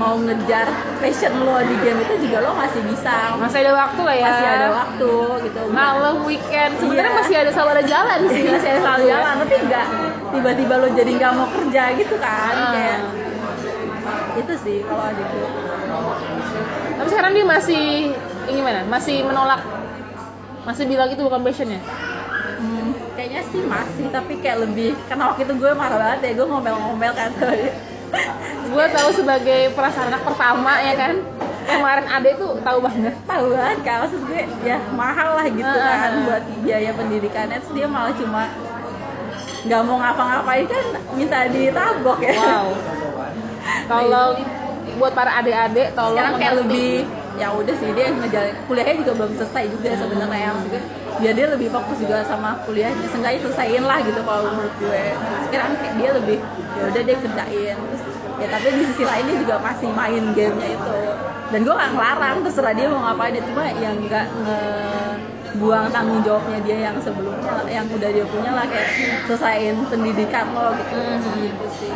mau 0.00 0.16
ngejar 0.16 0.66
passion 0.98 1.32
lo 1.44 1.60
di 1.60 1.76
game 1.84 2.00
itu 2.04 2.14
juga 2.28 2.38
lo 2.44 2.50
masih 2.56 2.80
bisa. 2.88 3.36
Masih 3.36 3.58
ada 3.64 3.72
waktu 3.76 4.00
lah 4.00 4.16
ya. 4.16 4.26
Masih 4.28 4.48
ada 4.48 4.68
waktu 4.72 5.10
gitu. 5.48 5.60
Malam 5.70 6.16
weekend. 6.24 6.72
Sebenarnya 6.80 7.12
Iya. 7.12 7.20
masih 7.20 7.34
ada 7.36 7.50
sabar 7.52 7.76
jalan 7.84 8.20
sih. 8.32 8.44
Masih 8.48 8.68
ada 8.72 8.80
selalu 8.80 9.04
jalan. 9.08 9.34
Tapi 9.44 9.54
enggak 9.60 9.86
tiba-tiba 10.32 10.74
lo 10.80 10.88
jadi 10.96 11.10
nggak 11.12 11.32
mau 11.36 11.48
kerja 11.52 11.82
gitu 12.00 12.14
kan. 12.16 12.54
Ah. 12.56 12.72
kayak 12.72 13.00
itu 14.32 14.54
sih 14.64 14.78
kalau 14.88 15.04
adik 15.04 15.28
gue 15.28 15.48
tapi 16.98 17.08
sekarang 17.12 17.32
dia 17.36 17.44
masih 17.44 17.82
ini 18.48 18.58
gimana 18.62 18.80
masih 18.88 19.26
menolak. 19.26 19.60
Masih 20.62 20.86
bilang 20.86 21.10
itu 21.10 21.18
bukan 21.20 21.42
passionnya? 21.42 21.82
Hmm, 22.62 22.94
kayaknya 23.18 23.42
sih 23.50 23.60
masih 23.66 24.06
tapi 24.14 24.38
kayak 24.38 24.62
lebih 24.62 24.94
karena 25.10 25.34
waktu 25.34 25.42
itu 25.44 25.54
gue 25.58 25.70
marah 25.74 25.98
banget 25.98 26.18
ya 26.22 26.32
gue 26.38 26.46
ngomel-ngomel 26.46 27.12
kan. 27.12 27.30
gue 28.82 28.90
tahu 28.90 29.10
sebagai 29.14 29.70
perasaan 29.78 30.10
anak 30.10 30.26
pertama 30.26 30.74
ya 30.82 30.94
kan? 30.98 31.14
Kemarin 31.62 32.06
ade 32.10 32.34
tuh 32.34 32.58
tahu 32.66 32.82
banget. 32.82 33.14
Tahu 33.30 33.54
banget 33.54 33.78
kan 33.86 33.96
maksud 34.02 34.20
gue 34.26 34.42
ya 34.66 34.82
mahal 34.98 35.38
lah 35.38 35.46
gitu 35.46 35.62
Ah. 35.78 36.10
kan 36.10 36.12
buat 36.26 36.42
biaya 36.66 36.90
pendidikannya. 36.90 37.62
Terus 37.62 37.74
dia 37.78 37.86
malah 37.86 38.10
cuma 38.18 38.50
nggak 39.62 39.80
mau 39.86 40.02
ngapa-ngapain 40.02 40.66
kan 40.66 40.84
minta 41.14 41.46
ditabok 41.46 42.18
ya. 42.26 42.34
Wow. 42.34 42.74
Tolong 43.86 44.34
buat 44.98 45.14
para 45.14 45.30
adik-adik 45.38 45.94
tolong 45.94 46.18
sekarang 46.18 46.34
kayak 46.42 46.54
lebih 46.66 47.06
ya 47.38 47.48
udah 47.54 47.74
sih 47.78 47.88
dia 47.96 48.12
ngejalan 48.12 48.52
kuliahnya 48.68 48.94
juga 49.00 49.12
belum 49.16 49.32
selesai 49.40 49.64
juga 49.72 49.88
sebenarnya 49.96 50.52
maksudnya 50.52 50.82
biar 51.16 51.32
dia 51.38 51.46
lebih 51.54 51.68
fokus 51.70 52.02
juga 52.02 52.26
sama 52.26 52.58
kuliahnya. 52.66 53.06
Seenggaknya 53.14 53.46
selesaiin 53.46 53.86
lah 53.86 54.02
gitu 54.02 54.18
kalau 54.26 54.50
menurut 54.50 54.74
gue. 54.82 55.04
Sekarang 55.46 55.70
kayak 55.78 55.94
dia 56.02 56.10
lebih 56.18 56.38
ya 56.74 56.82
udah 56.90 57.02
dia 57.06 57.16
kerjain. 57.22 57.76
Terus 57.78 58.02
ya 58.42 58.46
tapi 58.50 58.66
di 58.74 58.84
sisi 58.90 59.04
lain 59.06 59.24
dia 59.24 59.36
juga 59.38 59.54
masih 59.62 59.88
main 59.94 60.22
gamenya 60.34 60.68
itu 60.74 60.96
dan 61.52 61.60
gue 61.62 61.74
gak 61.74 61.90
ngelarang 61.94 62.36
terserah 62.42 62.74
dia 62.74 62.86
mau 62.88 63.00
ngapain 63.04 63.30
dia 63.30 63.44
cuma 63.46 63.62
yang 63.70 63.96
nggak 64.02 64.26
buang 65.52 65.86
tanggung 65.92 66.24
jawabnya 66.24 66.58
dia 66.64 66.76
yang 66.90 66.96
sebelumnya 66.98 67.52
yang 67.68 67.84
udah 67.86 68.10
dia 68.10 68.24
punya 68.24 68.50
lah 68.50 68.64
kayak 68.64 68.88
selesaiin 69.28 69.76
pendidikan 69.86 70.48
lo 70.50 70.72
gitu 70.74 70.96
Mhm. 70.96 71.32
gitu 71.44 71.66
sih 71.78 71.94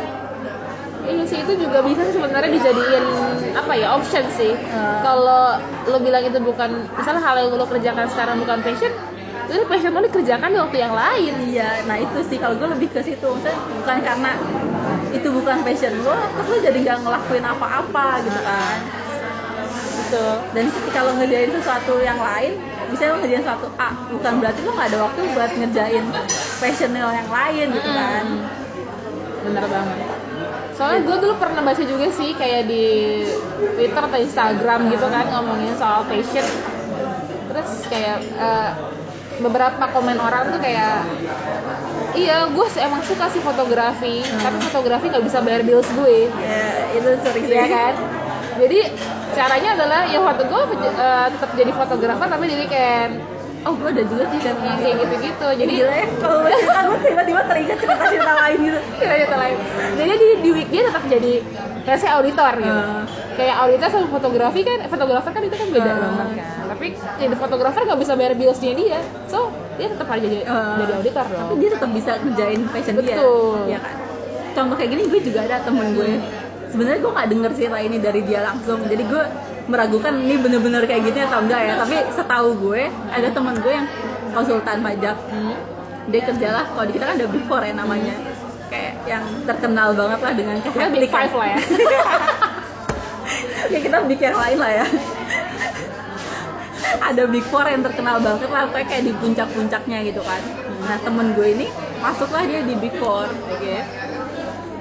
Iya 1.07 1.23
sih 1.23 1.39
itu 1.39 1.53
juga 1.55 1.79
bisa 1.87 2.03
sebenarnya 2.11 2.51
dijadiin 2.51 3.05
apa 3.55 3.79
ya 3.79 3.95
option 3.95 4.27
sih. 4.27 4.51
Hmm. 4.51 4.99
Kalau 4.99 5.55
lo 5.87 5.97
bilang 6.03 6.19
itu 6.19 6.35
bukan 6.35 6.83
misalnya 6.99 7.23
hal 7.23 7.47
yang 7.47 7.55
lo 7.55 7.63
kerjakan 7.63 8.11
sekarang 8.11 8.35
bukan 8.43 8.59
passion, 8.59 8.91
itu 9.47 9.63
passion 9.63 9.95
lo 9.95 10.03
dikerjakan 10.03 10.49
di 10.51 10.59
waktu 10.59 10.77
yang 10.83 10.93
lain. 10.93 11.33
Iya, 11.47 11.87
nah 11.87 11.95
itu 11.95 12.19
sih 12.27 12.35
kalau 12.35 12.59
gue 12.59 12.67
lebih 12.67 12.91
ke 12.91 12.99
situ, 12.99 13.23
maksudnya 13.23 13.55
bukan 13.79 13.97
karena 14.03 14.31
itu 15.15 15.27
bukan 15.31 15.57
passion 15.63 15.93
lo, 16.03 16.19
terus 16.35 16.47
lo 16.51 16.57
jadi 16.59 16.77
nggak 16.83 16.97
ngelakuin 17.07 17.45
apa-apa 17.47 18.07
gitu 18.27 18.39
kan. 18.43 18.77
Gitu. 20.03 20.27
Dan 20.51 20.65
ketika 20.71 20.99
lo 21.03 21.11
ngerjain 21.15 21.51
sesuatu 21.55 21.93
yang 22.03 22.19
lain, 22.19 22.59
bisa 22.91 23.11
lo 23.11 23.17
ngerjain 23.23 23.43
sesuatu 23.43 23.67
A, 23.79 23.89
bukan 24.11 24.33
berarti 24.43 24.59
lo 24.67 24.71
nggak 24.75 24.87
ada 24.91 24.99
waktu 25.07 25.19
buat 25.31 25.51
ngerjain 25.55 26.05
passion 26.59 26.91
lo 26.91 27.11
yang 27.15 27.31
lain 27.31 27.65
gitu 27.71 27.89
kan. 27.95 28.25
Bener 29.47 29.63
banget. 29.63 29.97
Soalnya 30.75 30.99
gue 31.09 31.17
dulu 31.23 31.33
pernah 31.41 31.61
baca 31.63 31.83
juga 31.87 32.05
sih 32.13 32.37
kayak 32.37 32.69
di 32.69 32.85
Twitter 33.79 33.97
atau 33.97 34.19
Instagram 34.19 34.93
gitu 34.93 35.07
kan 35.07 35.25
ngomongin 35.33 35.73
soal 35.73 36.03
passion. 36.05 36.45
Terus 37.47 37.69
kayak 37.89 38.21
eh, 38.37 38.71
beberapa 39.41 39.83
komen 39.93 40.17
orang 40.17 40.53
tuh 40.53 40.59
kayak 40.61 41.05
Iya, 42.17 42.49
gue 42.49 42.65
emang 42.81 43.01
suka 43.05 43.29
sih 43.29 43.37
fotografi, 43.45 44.25
tapi 44.25 44.57
fotografi 44.65 45.05
nggak 45.05 45.21
bisa 45.21 45.37
bayar 45.37 45.61
bills 45.61 45.85
gue. 45.93 46.25
Ya 46.33 46.65
itu 46.97 47.09
sering 47.21 47.45
sih 47.45 47.53
Iya 47.53 47.65
kan? 47.69 47.93
Jadi 48.57 48.79
caranya 49.37 49.69
adalah 49.77 50.01
ya 50.09 50.19
foto 50.25 50.41
gue 50.49 50.61
eh, 50.81 51.27
tetap 51.29 51.49
jadi 51.53 51.71
fotografer 51.77 52.25
tapi 52.25 52.43
di 52.49 52.55
weekend. 52.57 53.21
Oh 53.65 53.73
gue 53.75 53.89
ada 53.91 54.03
juga 54.07 54.23
sih 54.33 54.39
Yang 54.41 54.57
kayak 54.81 54.95
gitu-gitu. 55.03 55.47
Jadi 55.61 55.61
Jadi 55.61 55.73
gila 55.77 55.93
ya, 55.93 56.07
kalau 56.17 56.37
cerita 56.47 56.81
gue 56.81 56.97
tiba-tiba 57.05 57.41
teringat 57.45 57.77
cerita-cerita 57.85 58.33
lain 58.33 58.57
gitu. 58.65 58.79
cerita 58.97 59.35
lain. 59.37 59.57
Jadi 59.93 60.13
di, 60.17 60.29
di 60.41 60.49
week 60.57 60.69
dia 60.73 60.81
tetap 60.89 61.03
jadi 61.05 61.33
kayak 61.85 61.99
saya 62.01 62.11
auditor 62.17 62.53
gitu. 62.57 62.81
Hmm. 62.81 63.05
Kayak 63.37 63.55
auditor 63.59 63.87
sama 63.87 64.07
fotografi 64.09 64.61
kan, 64.61 64.77
fotografer 64.83 65.29
kan 65.29 65.41
itu 65.41 65.55
kan 65.55 65.67
beda 65.69 65.85
Hmm. 65.87 66.01
banget 66.01 66.27
kan. 66.35 66.47
Tapi 66.67 66.85
jadi 67.15 67.35
fotografer 67.37 67.81
nggak 67.85 67.99
bisa 68.01 68.13
bayar 68.13 68.33
billsnya 68.33 68.73
dia, 68.73 68.99
so 69.25 69.39
dia 69.77 69.87
tetap 69.87 70.09
harus 70.09 70.25
jadi 70.25 70.37
Hmm. 70.41 70.77
jadi 70.79 70.93
auditor 70.95 71.23
Tapi 71.23 71.37
dong. 71.37 71.57
dia 71.61 71.69
tetap 71.71 71.89
bisa 71.91 72.11
ngerjain 72.17 72.61
passion 72.67 72.93
dia. 72.95 73.13
Betul. 73.13 73.57
Iya 73.67 73.79
kan? 73.79 73.95
Contoh 74.51 74.75
kayak 74.75 74.89
gini 74.89 75.01
gue 75.05 75.21
juga 75.23 75.39
ada 75.43 75.55
temen 75.61 75.87
gue. 75.93 76.11
Sebenarnya 76.67 76.99
gue 76.99 77.11
nggak 77.13 77.27
denger 77.29 77.51
cerita 77.53 77.77
ini 77.79 77.97
dari 77.97 78.21
dia 78.21 78.39
langsung. 78.41 78.79
Jadi 78.83 79.03
gue 79.05 79.23
meragukan 79.67 80.13
ini 80.15 80.35
bener-bener 80.35 80.81
kayak 80.83 81.01
gini 81.05 81.19
atau 81.21 81.39
enggak 81.39 81.61
ya. 81.61 81.73
Tapi 81.77 81.95
setahu 82.11 82.49
gue 82.59 82.81
ada 82.89 83.27
temen 83.29 83.55
gue 83.55 83.71
yang 83.71 83.87
konsultan 84.33 84.81
pajak. 84.81 85.17
Hmm. 85.29 85.53
Dia 86.07 86.21
kerjalah 86.23 86.65
kalau 86.67 86.85
di 86.85 86.93
kita 86.93 87.05
kan 87.05 87.15
ada 87.15 87.27
four 87.45 87.61
ya 87.61 87.73
namanya. 87.75 88.15
Kayak 88.67 88.93
yang 89.05 89.23
terkenal 89.45 89.93
banget 89.93 90.19
lah 90.19 90.33
dengan 90.33 90.55
Kita 90.59 90.89
big 90.89 91.07
five 91.07 91.31
lah 91.31 91.47
ya. 91.47 91.59
ya 93.71 93.79
kita 93.83 93.97
big 94.07 94.19
yang 94.21 94.37
lain 94.37 94.57
lah 94.59 94.71
ya. 94.83 94.85
Ada 97.03 97.23
big 97.27 97.45
four 97.47 97.63
yang 97.67 97.83
terkenal 97.83 98.19
banget 98.19 98.49
lah 98.51 98.67
kayak 98.71 99.03
di 99.03 99.13
puncak-puncaknya 99.15 99.97
gitu 100.07 100.21
kan. 100.23 100.41
Nah 100.87 100.97
temen 101.03 101.35
gue 101.35 101.47
ini 101.51 101.67
masuklah 101.99 102.43
dia 102.45 102.61
di 102.63 102.75
big 102.77 102.93
four 103.01 103.27
Oke. 103.27 103.77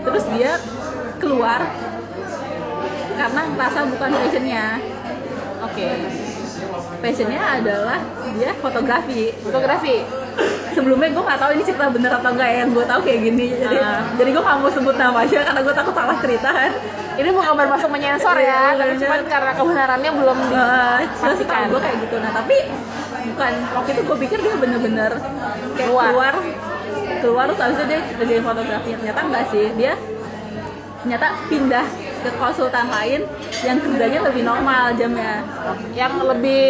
terus 0.07 0.25
dia 0.38 0.55
keluar 1.18 1.66
karena 3.16 3.42
ngerasa 3.55 3.79
bukan 3.90 4.11
passionnya. 4.12 4.66
Oke. 5.64 5.88
passionnya 7.01 7.42
adalah 7.42 7.99
dia 8.37 8.51
fotografi. 8.59 9.35
Fotografi 9.42 10.26
sebelumnya 10.77 11.09
gue 11.09 11.25
nggak 11.25 11.41
tahu 11.41 11.51
ini 11.51 11.62
cerita 11.65 11.89
bener 11.89 12.12
atau 12.12 12.31
enggak 12.31 12.47
ya 12.47 12.57
yang 12.61 12.71
gue 12.71 12.85
tahu 12.85 13.01
kayak 13.01 13.21
gini. 13.23 13.47
Jadi 13.57 13.77
Ah. 13.79 14.01
jadi 14.15 14.29
gue 14.29 14.43
nggak 14.45 14.59
mau 14.61 14.69
sebut 14.69 14.95
namanya 14.95 15.41
karena 15.43 15.61
gue 15.65 15.75
takut 15.75 15.95
salah 15.95 16.17
cerita. 16.21 16.49
Kan 16.53 16.73
ini 17.17 17.29
bukan 17.33 17.53
bermaksud 17.57 17.89
menyensor 17.89 18.37
ya 18.37 18.45
Iya, 18.45 18.77
tapi 18.77 18.93
cuma 19.01 19.17
karena 19.25 19.53
kebenarannya 19.53 20.11
belum 20.12 20.37
di 20.43 20.53
Uh, 20.53 20.99
terus 21.01 21.41
Pastikan. 21.41 21.67
gue 21.67 21.81
kayak 21.81 21.97
gitu. 21.99 22.17
Nah 22.19 22.31
tapi 22.31 22.57
bukan 23.27 23.53
waktu 23.73 23.91
itu 23.91 24.03
gue 24.05 24.17
pikir 24.23 24.39
dia 24.39 24.55
bener-bener 24.55 25.12
kayak 25.73 25.89
Keluar. 25.89 26.11
keluar 26.12 26.35
keluar 27.17 27.45
terus 27.49 27.61
habis 27.65 27.77
itu 27.77 27.85
dia 27.89 28.01
kerjain 28.15 28.45
fotografi. 28.45 28.91
Ternyata 28.93 29.21
enggak 29.25 29.45
sih 29.49 29.65
dia 29.75 29.95
ternyata 31.01 31.27
pindah 31.47 31.87
ke 32.27 32.35
konsultan 32.35 32.87
lain 32.91 33.21
yang 33.62 33.79
kerjanya 33.79 34.21
lebih 34.27 34.43
normal 34.43 34.91
jamnya. 34.99 35.47
Yang 35.95 36.12
lebih 36.27 36.67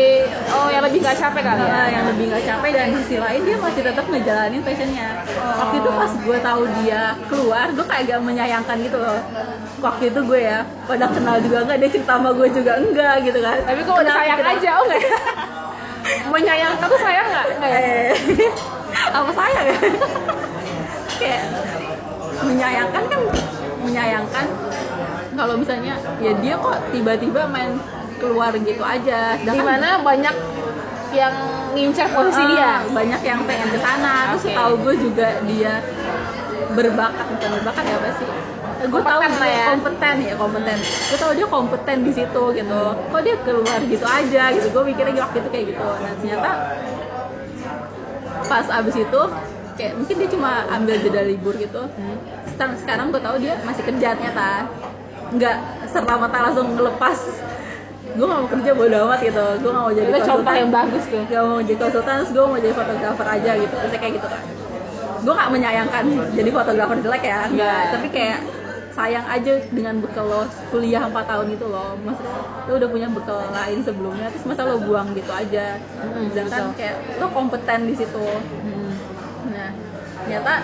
oh 0.53 0.69
yang 0.69 0.85
lebih 0.85 1.01
nggak 1.01 1.17
capek 1.17 1.43
kali 1.43 1.65
ya? 1.65 1.73
Nah, 1.73 1.87
yang 1.89 2.05
lebih 2.13 2.25
nggak 2.29 2.45
capek 2.45 2.71
dan 2.77 2.87
di 2.93 2.99
sisi 3.01 3.17
lain 3.17 3.41
dia 3.43 3.57
masih 3.57 3.83
tetap 3.83 4.05
ngejalanin 4.05 4.61
passionnya. 4.61 5.09
Waktu 5.57 5.75
itu 5.81 5.91
pas 5.91 6.13
gue 6.13 6.39
tahu 6.39 6.63
dia 6.83 7.03
keluar 7.27 7.67
gue 7.73 7.87
kayak 7.89 8.03
agak 8.05 8.21
menyayangkan 8.21 8.77
gitu 8.85 8.99
loh. 9.01 9.19
Waktu 9.81 10.03
itu 10.13 10.21
gue 10.23 10.41
ya 10.41 10.59
pada 10.85 11.07
kenal 11.09 11.37
juga 11.41 11.57
enggak 11.65 11.79
dia 11.81 11.91
cerita 11.91 12.13
sama 12.15 12.31
gue 12.33 12.49
juga 12.53 12.73
enggak 12.77 13.15
gitu 13.25 13.39
kan? 13.41 13.57
Tapi 13.65 13.81
kok 13.81 13.97
udah 13.97 14.15
sayang 14.15 14.39
kita- 14.39 14.55
aja 14.61 14.71
oh 14.77 14.85
nggak? 14.85 15.03
Ya? 16.07 16.23
menyayangkan 16.31 16.87
tuh 16.87 17.01
sayang 17.03 17.27
nggak? 17.27 17.47
Nggak 17.59 17.71
ya 17.75 17.81
eh 17.83 18.15
apa 19.11 19.31
sayang? 19.35 19.65
Ya 19.67 19.75
kayak 21.19 21.43
menyayangkan 22.47 23.03
kan 23.11 23.21
menyayangkan 23.83 24.45
kalau 25.37 25.55
misalnya 25.55 25.95
ya 26.19 26.33
dia 26.35 26.55
kok 26.57 26.77
tiba-tiba 26.91 27.47
main 27.47 27.77
keluar 28.17 28.51
gitu 28.57 28.81
aja. 28.81 29.37
Sedangkan- 29.37 29.53
di 29.53 29.61
mana 29.61 29.89
banyak 30.01 30.35
yang 31.13 31.35
ngincar 31.73 32.09
posisi 32.11 32.41
Ah, 32.41 32.49
dia. 32.49 32.73
banyak 32.89 33.21
yang 33.23 33.41
pengen 33.45 33.69
ke 33.71 33.79
sana. 33.79 34.33
Terus 34.33 34.45
tahu 34.51 34.73
gue 34.81 34.95
juga 34.99 35.29
dia 35.45 35.73
berbakat 36.73 37.27
bukan 37.31 37.51
berbakat 37.55 37.85
ya 37.85 37.95
apa 37.95 38.11
sih? 38.17 38.29
Gue 38.77 39.01
tahu 39.01 39.19
Kompeten 39.19 39.41
lah 39.41 39.49
dia 39.49 39.57
ya. 39.57 39.67
kompeten 39.73 40.17
ya 40.21 40.35
kompeten. 40.37 40.79
Gue 40.83 41.19
tahu 41.19 41.33
dia 41.33 41.47
kompeten 41.47 41.97
di 42.03 42.13
situ 42.13 42.43
gitu. 42.53 42.83
Kok 43.09 43.21
dia 43.21 43.37
keluar 43.41 43.81
gitu 43.83 44.05
aja 44.05 44.43
gitu. 44.53 44.67
Gue 44.69 44.83
mikirnya 44.85 45.13
waktu 45.19 45.37
itu 45.39 45.49
kayak 45.49 45.67
gitu. 45.73 45.85
Nah 45.85 46.13
ternyata 46.15 46.51
pas 48.47 48.67
abis 48.71 48.97
itu 48.97 49.21
kayak 49.77 49.93
mungkin 49.95 50.15
dia 50.17 50.29
cuma 50.29 50.51
ambil 50.71 50.97
jeda 50.99 51.23
libur 51.23 51.55
gitu. 51.57 51.83
Sekarang 52.53 52.75
sekarang 52.79 53.07
gue 53.11 53.21
tahu 53.21 53.37
dia 53.39 53.55
masih 53.63 53.83
kerja 53.83 54.09
ternyata 54.13 54.69
nggak 55.35 55.57
serta 55.91 56.13
merta 56.19 56.39
langsung 56.51 56.69
ngelepas 56.77 57.19
gue 58.17 58.25
gak 58.25 58.41
mau 58.41 58.49
kerja 58.49 58.71
bodo 58.73 58.97
amat 59.11 59.21
gitu. 59.21 59.47
Gue 59.61 59.71
gak 59.77 59.85
mau 59.85 59.93
jadi 59.93 60.09
itu 60.09 60.21
contoh 60.25 60.55
yang 60.57 60.71
bagus 60.73 61.05
tuh. 61.05 61.23
Gak 61.29 61.43
mau 61.45 61.59
jadi 61.61 61.77
konsultan 61.77 62.15
terus 62.25 62.31
gue 62.33 62.45
mau 62.49 62.57
jadi 62.57 62.73
fotografer 62.73 63.27
aja 63.29 63.51
gitu. 63.61 63.75
Terus 63.77 63.93
kayak 64.01 64.15
gitu 64.17 64.29
kan 64.31 64.43
gue 65.17 65.35
gak 65.35 65.51
menyayangkan 65.51 66.05
jadi 66.39 66.51
fotografer 66.55 66.97
jelek 67.03 67.25
ya 67.27 67.39
enggak 67.51 67.81
Iya. 67.83 67.91
tapi 67.99 68.09
kayak 68.15 68.39
sayang 68.97 69.27
aja 69.29 69.53
dengan 69.69 70.01
bekal 70.01 70.25
lo 70.25 70.49
kuliah 70.73 71.05
4 71.05 71.13
tahun 71.13 71.47
itu 71.53 71.67
loh. 71.69 71.99
Maksudnya 72.01 72.37
lo 72.65 72.73
udah 72.81 72.89
punya 72.89 73.09
bekal 73.13 73.41
lain 73.53 73.79
sebelumnya 73.85 74.33
terus 74.33 74.45
masa 74.49 74.65
lo 74.65 74.81
buang 74.81 75.13
gitu 75.13 75.29
aja. 75.29 75.77
Hmm, 76.01 76.33
sedangkan 76.33 76.63
betul. 76.73 76.79
kayak 76.81 76.97
lo 77.21 77.27
kompeten 77.29 77.81
di 77.85 77.95
situ 77.99 78.25
ternyata 80.27 80.59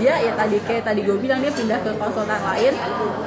dia 0.00 0.14
ya 0.16 0.32
tadi 0.32 0.56
kayak 0.64 0.82
tadi 0.88 1.04
gue 1.04 1.20
bilang 1.20 1.44
dia 1.44 1.52
pindah 1.52 1.76
ke 1.84 1.92
konsultan 2.00 2.40
lain 2.40 2.72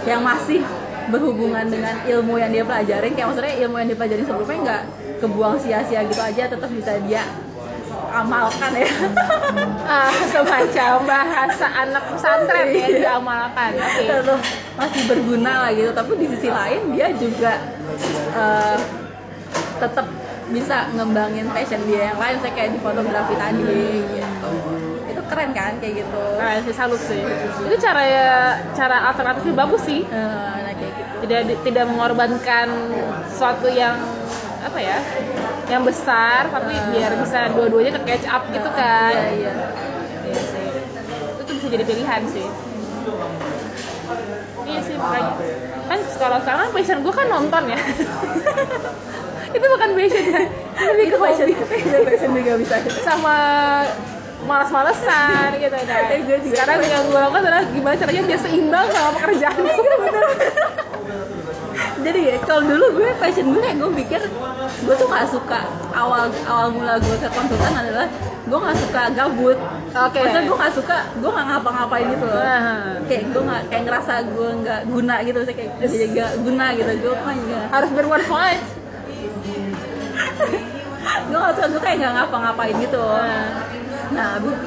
yang 0.10 0.26
masih 0.26 0.65
berhubungan 1.13 1.69
dengan 1.69 2.02
ilmu 2.02 2.41
yang 2.41 2.50
dia 2.50 2.65
pelajarin. 2.65 3.13
Kayak 3.13 3.28
maksudnya 3.30 3.56
ilmu 3.62 3.76
yang 3.78 3.88
dia 3.93 4.00
pelajarin 4.02 4.26
sebelumnya 4.26 4.58
nggak 4.65 4.84
kebuang 5.21 5.56
sia-sia 5.62 6.02
gitu 6.10 6.17
aja 6.17 6.43
tetap 6.50 6.69
bisa 6.74 6.97
dia 7.06 7.21
amalkan 8.10 8.74
ya. 8.74 8.89
Ah 9.91 10.08
semacam 10.32 11.04
bahasa 11.04 11.67
anak 11.67 12.04
pesantren 12.15 12.74
ya 12.74 12.88
diamalkan 12.89 13.78
oke. 13.78 14.04
Tetap 14.08 14.39
masih 14.82 15.02
berguna 15.06 15.54
lah 15.67 15.71
gitu. 15.78 15.93
Tapi 15.93 16.12
di 16.17 16.26
sisi 16.34 16.50
lain 16.50 16.95
dia 16.95 17.13
juga 17.13 17.54
eh, 18.34 18.78
tetap 19.78 20.10
bisa 20.52 20.91
ngembangin 20.95 21.47
passion 21.52 21.80
dia 21.88 22.12
yang 22.12 22.19
lain 22.19 22.36
saya 22.43 22.54
kayak 22.56 22.76
di 22.76 22.80
fotografi 22.84 23.36
tadi 23.39 23.63
gitu. 23.63 24.50
itu 24.52 24.81
keren 25.32 25.52
kan 25.56 25.72
kayak 25.80 26.04
gitu 26.04 26.22
Nah, 26.36 26.60
sih 26.60 26.76
salut 26.76 27.00
sih. 27.00 27.22
Itu 27.63 27.76
cara 27.80 28.04
cara 28.76 28.98
alternatifnya 29.08 29.56
bagus 29.56 29.82
sih. 29.88 30.04
Eh, 30.04 30.56
nah 30.60 30.74
kayak 30.76 30.91
gitu 30.91 31.13
Tidak 31.24 31.39
tidak 31.63 31.86
mengorbankan 31.88 32.67
sesuatu 33.32 33.72
yang 33.72 33.96
apa 34.60 34.78
ya? 34.78 34.98
Yang 35.72 35.84
besar 35.96 36.52
tapi 36.52 36.74
biar 36.91 37.12
bisa 37.15 37.48
dua-duanya 37.56 37.91
ke 37.96 38.02
catch 38.04 38.28
up 38.28 38.44
gitu 38.52 38.70
kan. 38.76 39.13
iya 39.15 39.30
iya 39.39 39.54
Iya 40.28 40.41
sih. 40.44 40.65
Itu 41.39 41.52
bisa 41.56 41.67
jadi 41.72 41.84
pilihan 41.88 42.22
sih. 42.28 42.48
Iya 44.62 44.80
sih 44.84 44.96
makanya. 45.00 45.34
Kan 45.88 46.00
kalau 46.20 46.38
sekarang 46.44 46.70
passion 46.72 47.00
gue 47.00 47.13
kan 47.13 47.28
nonton 47.30 47.63
ya. 47.72 47.80
itu 49.56 49.65
bukan 49.67 49.89
passion 49.96 50.26
ya. 50.36 50.41
Lebih 50.82 51.06
ke 51.08 51.17
passion 51.17 51.48
itu 51.48 51.63
passion 52.04 52.32
juga 52.34 52.54
bisa 52.60 52.76
sama 53.04 53.38
malas-malesan 54.45 55.49
gitu 55.58 55.77
kan. 55.86 56.01
Juga. 56.27 56.36
Sekarang 56.43 56.80
yang 56.82 57.04
gue 57.08 57.19
lakukan 57.19 57.41
adalah 57.45 57.63
gimana 57.69 57.95
caranya 57.97 58.23
biar 58.25 58.39
seimbang 58.39 58.88
sama 58.89 59.10
pekerjaan 59.17 59.62
jadi 62.01 62.19
ya 62.34 62.38
kalau 62.43 62.62
dulu 62.65 62.86
gue 63.01 63.10
passion 63.21 63.54
gue 63.54 63.62
kayak 63.62 63.77
gue 63.77 63.91
pikir 64.04 64.21
gue 64.82 64.95
tuh 64.97 65.08
gak 65.08 65.30
suka 65.30 65.62
awal 65.93 66.34
awal 66.49 66.67
mula 66.73 66.97
gue 66.97 67.15
ke 67.21 67.30
konsultan 67.30 67.73
adalah 67.77 68.08
gue 68.41 68.58
gak 68.58 68.77
suka 68.84 69.01
gabut. 69.13 69.58
Oke. 69.91 70.17
maksudnya 70.17 70.43
gue 70.49 70.58
gak 70.58 70.73
suka 70.73 70.97
gue 71.21 71.30
gak 71.30 71.45
ngapa-ngapain 71.45 72.06
gitu 72.10 72.25
loh. 72.25 72.43
Kayak 73.06 73.23
gue 73.32 73.41
gak 73.45 73.62
kayak 73.69 73.84
ngerasa 73.86 74.13
gue 74.34 74.49
nggak 74.65 74.82
guna 74.89 75.15
gitu 75.21 75.38
maksudnya 75.39 75.58
kayak 75.62 75.71
jadi 75.88 76.06
gak 76.10 76.32
guna 76.41 76.65
gitu. 76.73 76.91
Gue 77.06 77.13
kayak 77.25 77.65
harus 77.69 77.89
bermanfaat. 77.93 78.60
gue 81.01 81.38
gak 81.38 81.54
suka 81.56 81.67
gue 81.69 81.82
kayak 81.86 81.97
gak 82.01 82.13
ngapa-ngapain 82.17 82.75
gitu 82.82 83.04
nah 84.12 84.38
bu- 84.38 84.60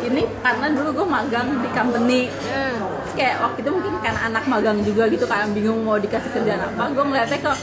ini 0.00 0.22
karena 0.38 0.66
dulu 0.70 0.88
gue 0.94 1.06
magang 1.08 1.58
di 1.58 1.68
company 1.70 2.20
Hmm. 2.44 2.76
kayak 3.12 3.36
waktu 3.40 3.58
itu 3.60 3.70
mungkin 3.72 3.92
karena 3.98 4.20
anak 4.24 4.44
magang 4.44 4.78
juga 4.80 5.06
gitu 5.06 5.24
kan 5.24 5.50
bingung 5.50 5.82
mau 5.82 5.96
dikasih 5.96 6.30
kerjaan 6.30 6.62
apa 6.64 6.82
gue 6.88 7.04
ngeliatnya 7.04 7.38
kok 7.40 7.58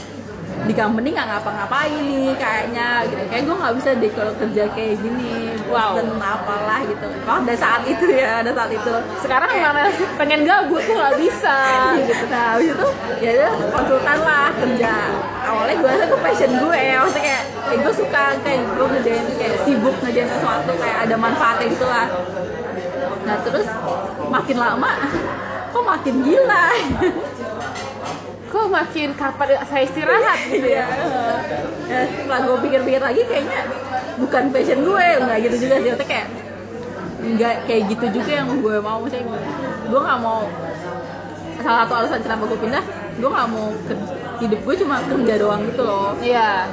di 0.58 0.72
company 0.72 1.12
nggak 1.12 1.28
ngapa-ngapain 1.28 1.92
nih 2.02 2.32
kayaknya 2.34 2.88
gitu 3.06 3.22
kayak 3.26 3.42
gue 3.44 3.56
nggak 3.56 3.74
bisa 3.74 3.90
deh 3.94 4.10
kalau 4.10 4.32
kerja 4.34 4.62
kayak 4.70 4.94
gini 4.98 5.32
Wow. 5.66 5.98
dan 5.98 6.14
apalah 6.16 6.78
gitu 6.80 7.06
oh 7.26 7.36
ada 7.36 7.54
saat 7.54 7.82
itu 7.84 8.06
ya 8.08 8.38
ada 8.38 8.54
saat 8.54 8.70
itu 8.70 8.92
Sekarang 9.18 9.50
mana 9.50 9.90
pengen 10.14 10.46
gabut 10.46 10.78
tuh 10.80 10.94
nggak 10.94 11.18
bisa. 11.18 11.56
gitu 11.98 12.24
nah 12.32 12.54
habis 12.54 12.70
itu 12.70 12.86
ya 13.18 13.50
konsultan 13.68 14.18
lah 14.20 14.46
kerja 14.54 14.94
awalnya 15.46 15.74
gue 15.78 15.88
rasa 15.88 16.04
itu 16.04 16.18
passion 16.18 16.52
gue 16.58 16.78
ya. 16.78 16.96
Maksudnya 17.00 17.22
kayak 17.22 17.42
eh, 17.70 17.78
gue 17.78 17.94
suka 17.94 18.22
kayak 18.42 18.60
gue 18.66 18.86
ngerjain 18.90 19.26
kayak 19.38 19.54
sibuk 19.62 19.94
ngerjain 20.02 20.28
sesuatu 20.28 20.72
kayak 20.76 20.98
ada 21.06 21.14
manfaatnya 21.16 21.66
gitu 21.70 21.86
lah. 21.86 22.06
Nah 23.26 23.36
terus 23.42 23.66
makin 24.26 24.56
lama 24.56 24.90
kok 25.70 25.84
makin 25.84 26.14
gila? 26.22 26.66
Kok 28.46 28.66
makin 28.70 29.08
kapan 29.12 29.48
saya 29.66 29.82
istirahat? 29.84 30.38
Gitu 30.48 30.68
ya? 30.78 30.86
ya 31.86 31.98
setelah 32.06 32.40
gue 32.42 32.58
pikir-pikir 32.64 33.02
lagi 33.02 33.22
kayaknya 33.26 33.60
bukan 34.16 34.44
passion 34.50 34.80
gue 34.82 35.06
nggak 35.22 35.38
gitu 35.46 35.56
juga 35.62 35.74
sih. 35.78 35.90
Kayak 36.02 36.26
nggak 37.16 37.54
kayak 37.66 37.82
gitu 37.90 38.06
juga 38.14 38.32
yang 38.32 38.48
gue 38.50 38.76
mau. 38.78 39.02
Maksudnya 39.02 39.26
gue 39.86 40.00
nggak 40.00 40.20
mau 40.22 40.46
salah 41.56 41.82
satu 41.82 41.94
alasan 41.98 42.20
kenapa 42.22 42.42
gue 42.46 42.58
pindah 42.62 42.84
gue 43.16 43.26
nggak 43.26 43.48
mau 43.50 43.66
ke- 43.88 44.25
hidup 44.36 44.60
gue 44.60 44.74
cuma 44.76 44.96
kerja 45.02 45.34
doang 45.36 45.62
gitu 45.64 45.82
loh 45.82 46.12
Iya, 46.18 46.68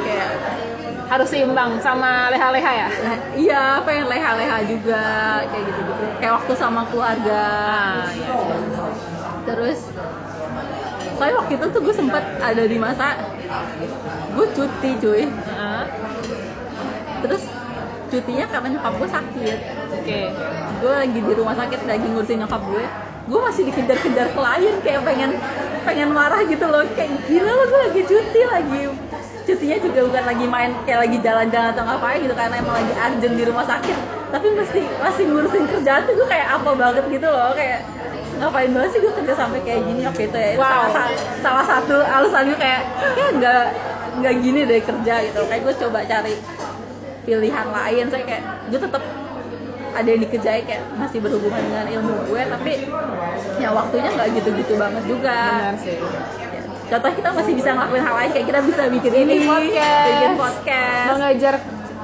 kayak 0.00 0.30
harus 1.06 1.28
seimbang 1.30 1.78
sama 1.78 2.26
leha-leha 2.28 2.72
ya. 2.76 2.88
iya 3.38 3.62
pengen 3.80 4.06
leha-leha 4.06 4.58
juga 4.64 5.02
kayak 5.46 5.64
gitu 5.64 5.80
gitu 5.84 6.04
kayak 6.18 6.32
waktu 6.34 6.52
sama 6.56 6.82
keluarga 6.88 7.46
Ah, 7.46 8.10
iya. 8.10 8.56
terus 9.44 9.78
soalnya 11.14 11.36
waktu 11.38 11.52
itu 11.54 11.66
tuh 11.70 11.80
gue 11.80 11.94
sempet 11.94 12.24
ada 12.40 12.64
di 12.64 12.76
masa 12.76 13.06
gue 14.34 14.46
cuti 14.52 14.90
cuy 14.98 15.22
Heeh. 15.24 15.82
terus 17.22 17.42
cutinya 18.06 18.46
karena 18.46 18.68
nyokap 18.72 18.92
gue 18.96 19.08
sakit. 19.08 19.58
Oke. 19.92 20.20
gue 20.76 20.92
lagi 20.92 21.18
di 21.18 21.32
rumah 21.32 21.56
sakit 21.56 21.80
lagi 21.84 22.06
ngurusin 22.06 22.38
nyokap 22.40 22.62
gue. 22.64 22.84
Gue 23.26 23.40
masih 23.42 23.62
dikejar-kejar 23.66 24.28
klien 24.32 24.76
kayak 24.80 25.02
pengen 25.02 25.30
pengen 25.82 26.08
marah 26.10 26.40
gitu 26.42 26.66
loh. 26.66 26.86
Kayak 26.94 27.26
gila 27.26 27.50
lo 27.50 27.64
gue 27.64 27.80
lagi 27.82 28.00
cuti 28.02 28.40
lagi. 28.44 28.80
Cutinya 29.46 29.78
juga 29.78 30.00
bukan 30.04 30.24
lagi 30.26 30.46
main 30.46 30.70
kayak 30.82 31.00
lagi 31.06 31.18
jalan-jalan 31.22 31.70
atau 31.70 31.84
ngapain 31.86 32.18
gitu 32.18 32.34
karena 32.34 32.54
emang 32.58 32.74
lagi 32.74 32.92
urgent 32.92 33.34
di 33.34 33.44
rumah 33.46 33.64
sakit. 33.64 33.96
Tapi 34.26 34.46
mesti 34.52 34.80
masih 34.98 35.24
ngurusin 35.26 35.64
kerjaan 35.66 36.02
tuh 36.02 36.14
gue 36.14 36.26
kayak 36.26 36.48
apa 36.52 36.70
banget 36.74 37.04
gitu 37.08 37.26
loh. 37.26 37.50
Kayak 37.54 37.80
ngapain 38.36 38.70
banget 38.70 38.90
sih 38.92 39.00
gue 39.00 39.12
kerja 39.14 39.32
sampai 39.32 39.60
kayak 39.62 39.80
gini? 39.86 40.00
Waktu 40.02 40.22
itu 40.26 40.38
ya. 40.38 40.50
Wow. 40.54 40.66
salah, 40.66 40.90
sa- 40.92 41.14
salah 41.40 41.64
satu 41.64 41.96
alasan 41.98 42.42
gue 42.50 42.58
kayak 42.58 42.82
ya 43.16 43.26
nggak 43.32 43.64
nggak 44.16 44.34
gini 44.38 44.60
deh 44.66 44.80
kerja 44.82 45.14
gitu. 45.24 45.40
Kayak 45.46 45.62
gue 45.62 45.74
coba 45.82 45.98
cari 46.04 46.34
pilihan 47.26 47.66
lain. 47.68 48.04
Saya 48.06 48.22
kayak 48.22 48.42
gue 48.66 48.80
tetap 48.80 49.02
ada 49.92 50.04
yang 50.06 50.20
dikerjain 50.20 50.62
kayak 50.62 50.82
masih 50.94 51.18
berhubungan 51.18 51.56
dengan 51.58 51.86
ilmu 51.90 52.28
gue 52.28 52.42
tapi 52.46 52.72
ya 53.56 53.68
waktunya 53.70 54.08
nggak 54.12 54.28
gitu-gitu 54.34 54.72
banget 54.76 55.02
juga. 55.04 55.38
Benar 55.50 55.76
sih. 55.76 55.96
Ya, 55.96 56.60
contoh 56.88 57.10
kita 57.12 57.28
masih 57.32 57.52
bisa 57.52 57.68
ngelakuin 57.72 58.04
hal 58.04 58.14
lain 58.14 58.30
kayak 58.30 58.46
kita 58.46 58.60
bisa 58.62 58.82
bikin 58.88 59.12
ini 59.16 59.34
Bikin 59.36 59.48
podcast. 59.48 60.06
bikin 60.06 60.32
podcast. 60.36 61.08
Mengajar 61.10 61.54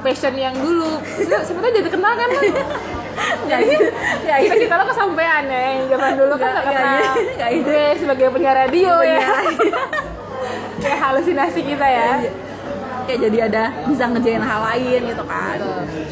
passion 0.01 0.33
yang 0.35 0.55
dulu. 0.57 0.91
Itu 1.15 1.35
sebenarnya 1.39 1.73
jadi 1.79 1.89
kenal 1.89 2.13
kan 2.13 2.29
nggak 3.13 3.59
gitu 3.61 3.87
nggak 4.25 4.37
kita 4.57 4.73
lo 4.73 4.85
kesampean 4.89 5.43
ya 5.45 5.61
yang 5.69 5.85
zaman 5.87 6.11
dulu 6.17 6.33
kan 6.33 6.49
Nggak- 6.49 6.65
nggak 6.65 6.75
kenal. 6.75 6.97
gitu, 6.97 7.21
nggak 7.37 7.49
gitu. 7.53 7.69
gue 7.69 7.83
sebagai 8.01 8.25
penyiar 8.33 8.55
radio 8.57 8.93
ya. 8.99 9.05
Iya. 9.05 9.29
kayak 10.83 10.99
halusinasi 10.99 11.61
kita 11.61 11.87
ya 11.87 12.09
kayak 13.03 13.19
jadi 13.23 13.37
ada 13.47 13.63
bisa 13.85 14.03
ngerjain 14.07 14.43
hal 14.43 14.59
lain 14.63 15.01
gitu 15.07 15.23
kan. 15.23 15.57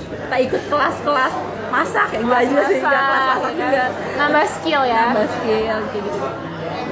Kita 0.09 0.35
ikut 0.39 0.61
kelas-kelas 0.67 1.33
masak 1.71 2.05
kayak 2.11 2.23
gue 2.23 2.35
aja 2.35 2.57
sih 2.67 2.77
kelas 2.79 3.05
masak 3.07 3.37
juga. 3.51 3.63
ya 3.63 3.71
kan? 3.71 3.89
nambah 4.19 4.45
skill 4.45 4.81
ya. 4.83 5.03
Nambah 5.09 5.27
skill 5.31 5.77
gitu. 5.91 6.09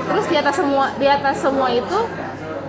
Terus 0.09 0.25
di 0.25 0.35
atas 0.35 0.55
semua 0.55 0.85
di 0.95 1.07
atas 1.07 1.35
semua 1.38 1.67
itu 1.69 1.99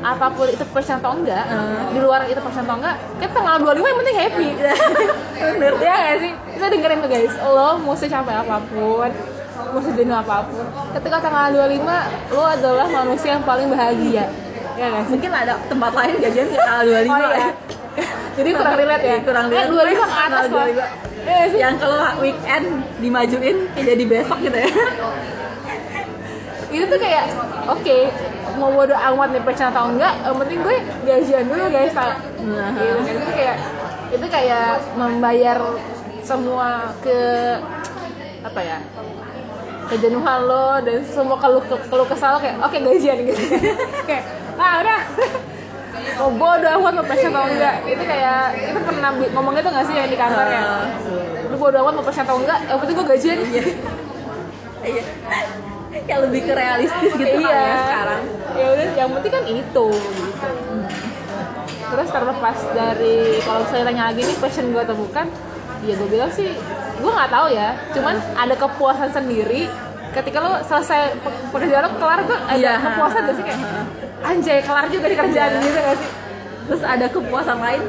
apa 0.00 0.32
pun 0.32 0.48
itu 0.48 0.64
persen 0.72 0.96
atau 0.96 1.12
enggak 1.12 1.44
Hmm. 1.44 1.92
di 1.92 2.00
luar 2.00 2.24
itu 2.24 2.40
persen 2.40 2.64
atau 2.64 2.80
enggak 2.80 2.96
kita 3.20 3.36
tanggal 3.36 3.56
25 3.60 3.84
yang 3.84 3.98
penting 4.00 4.16
happy. 4.16 4.48
Bener. 5.60 5.72
Ya 5.76 5.94
gak 5.94 6.16
sih? 6.18 6.32
Kita 6.56 6.66
dengerin 6.68 6.98
tuh 7.00 7.10
guys. 7.10 7.34
Lo 7.38 7.68
mau 7.78 7.92
secapek 7.92 8.32
apa 8.34 8.56
pun 8.68 9.10
mau 9.60 9.78
sejenuh 9.78 10.16
apa 10.16 10.42
pun 10.48 10.64
ketika 10.96 11.20
tanggal 11.20 11.52
25 11.52 11.84
lo 12.32 12.42
adalah 12.42 12.86
manusia 12.88 13.36
yang 13.36 13.44
paling 13.44 13.68
bahagia 13.68 14.24
ya 14.80 14.86
gak 14.88 15.02
sih 15.04 15.10
mungkin 15.12 15.30
ada 15.30 15.54
tempat 15.68 15.92
lain 15.92 16.14
gajian 16.18 16.46
kayak 16.48 16.64
tanggal 16.64 16.84
25 16.88 16.96
oh 17.04 17.20
iya. 17.20 17.48
jadi 18.32 18.48
kurang 18.56 18.76
relate 18.80 19.04
ya? 19.04 19.10
Iya, 19.10 19.18
kurang 19.28 19.44
Kan 19.44 19.68
relate. 19.68 19.92
25 19.92 20.00
ke 20.00 20.20
atas 20.24 20.44
lah 20.48 20.66
25. 20.72 20.80
Iya 21.20 21.42
sih? 21.52 21.58
Yang 21.60 21.74
kalau 21.76 21.98
weekend 22.18 22.66
dimajuin 22.96 23.56
jadi 23.76 24.04
besok 24.08 24.38
gitu 24.40 24.56
ya. 24.56 24.70
Itu 26.70 26.84
tuh 26.86 26.98
kayak 26.98 27.24
oke 27.68 27.96
mau 28.56 28.70
bodo 28.70 28.94
amat 28.94 29.28
nih 29.32 29.42
persen 29.42 29.68
atau 29.68 29.88
enggak 29.88 30.14
yang 30.20 30.36
penting 30.36 30.58
gue 30.60 30.76
gajian 31.04 31.44
dulu 31.44 31.64
guys 31.68 31.92
tak 31.92 32.12
Nah. 32.40 32.72
gitu 32.72 32.92
kan 33.04 33.14
itu 33.20 33.32
kayak 33.36 33.56
itu 34.10 34.26
kayak 34.26 34.70
membayar 34.96 35.58
semua 36.24 36.92
ke 37.00 37.20
apa 38.40 38.60
ya 38.64 38.78
kejenuhan 39.88 40.40
lo 40.46 40.78
dan 40.80 41.02
semua 41.04 41.36
keluh 41.36 41.62
keluh 41.66 42.08
kesal 42.08 42.38
kayak 42.38 42.56
oke 42.62 42.76
gajian 42.78 43.16
gitu. 43.26 43.42
Kayak 44.08 44.24
ah 44.60 44.74
udah. 44.84 45.00
Mau 46.20 46.30
bodo 46.40 46.66
amat 46.68 46.92
mau 47.00 47.06
persen 47.06 47.32
atau 47.32 47.48
enggak. 47.48 47.76
Itu 47.82 48.02
kayak 48.04 48.40
itu 48.60 48.78
pernah 48.84 49.10
bi- 49.16 49.32
ngomong 49.32 49.52
gitu 49.56 49.68
nggak 49.68 49.86
sih 49.88 49.94
yang 49.96 50.08
di 50.08 50.18
kantor 50.18 50.46
ya? 50.46 50.60
Ah. 50.60 50.84
lu 51.50 51.56
bodo 51.58 51.76
amat 51.82 51.92
mau 51.98 52.04
persen 52.04 52.22
atau 52.22 52.36
enggak? 52.38 52.58
Yang 52.68 52.78
penting 52.84 52.94
gue 52.94 53.06
gajian. 53.08 53.38
Iya. 54.80 55.02
Kayak 56.06 56.20
lebih 56.26 56.40
ke 56.46 56.52
realistis 56.54 57.12
gitu 57.12 57.38
kan 57.42 57.50
ya 57.50 57.64
sekarang. 57.82 58.22
Ya 58.54 58.66
udah 58.70 58.86
yang 58.94 59.10
penting 59.18 59.32
kan 59.32 59.44
itu 59.44 59.86
gitu. 59.98 60.46
Terus 61.90 62.08
terlepas 62.08 62.58
dari 62.70 63.16
kalau 63.42 63.62
saya 63.66 63.82
tanya 63.82 64.14
lagi 64.14 64.22
nih 64.22 64.36
passion 64.38 64.70
gue 64.70 64.78
atau 64.78 64.94
bukan 64.94 65.26
ya 65.80 65.96
gue 65.96 66.08
bilang 66.12 66.30
sih 66.30 66.54
gue 67.00 67.10
nggak 67.10 67.32
tahu 67.32 67.46
ya. 67.50 67.74
Cuman 67.90 68.14
ada 68.36 68.54
kepuasan 68.54 69.10
sendiri 69.10 69.66
ketika 70.12 70.38
lo 70.38 70.52
selesai 70.60 71.00
pe- 71.16 71.40
pekerjaan 71.48 71.82
lo 71.84 71.92
kelar 71.96 72.20
tuh 72.24 72.38
ada 72.44 72.56
Iya. 72.56 72.74
kepuasan 72.78 73.20
gak 73.22 73.34
sih 73.34 73.44
kayak 73.44 73.60
anjay 74.22 74.58
kelar 74.60 74.84
juga 74.86 75.06
di 75.06 75.16
kerjaan 75.16 75.50
Iya. 75.52 75.60
gitu 75.60 75.78
gak 75.80 75.96
sih 75.96 76.10
terus 76.62 76.82
ada 76.84 77.06
kepuasan 77.06 77.58
lain 77.58 77.82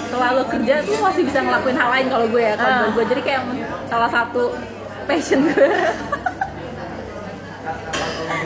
setelah 0.00 0.28
lo 0.32 0.44
kerja 0.44 0.74
tuh 0.82 0.96
masih 0.98 1.22
bisa 1.22 1.38
ngelakuin 1.40 1.76
hal 1.76 1.88
lain 1.88 2.06
kalau 2.08 2.26
gue 2.26 2.42
ya 2.42 2.54
kalau 2.54 2.68
Ah. 2.68 2.78
buat 2.80 2.92
gue 2.92 3.04
jadi 3.08 3.22
kayak 3.22 3.42
salah 3.86 4.08
satu 4.08 4.42
passion 5.04 5.40
gue 5.44 5.68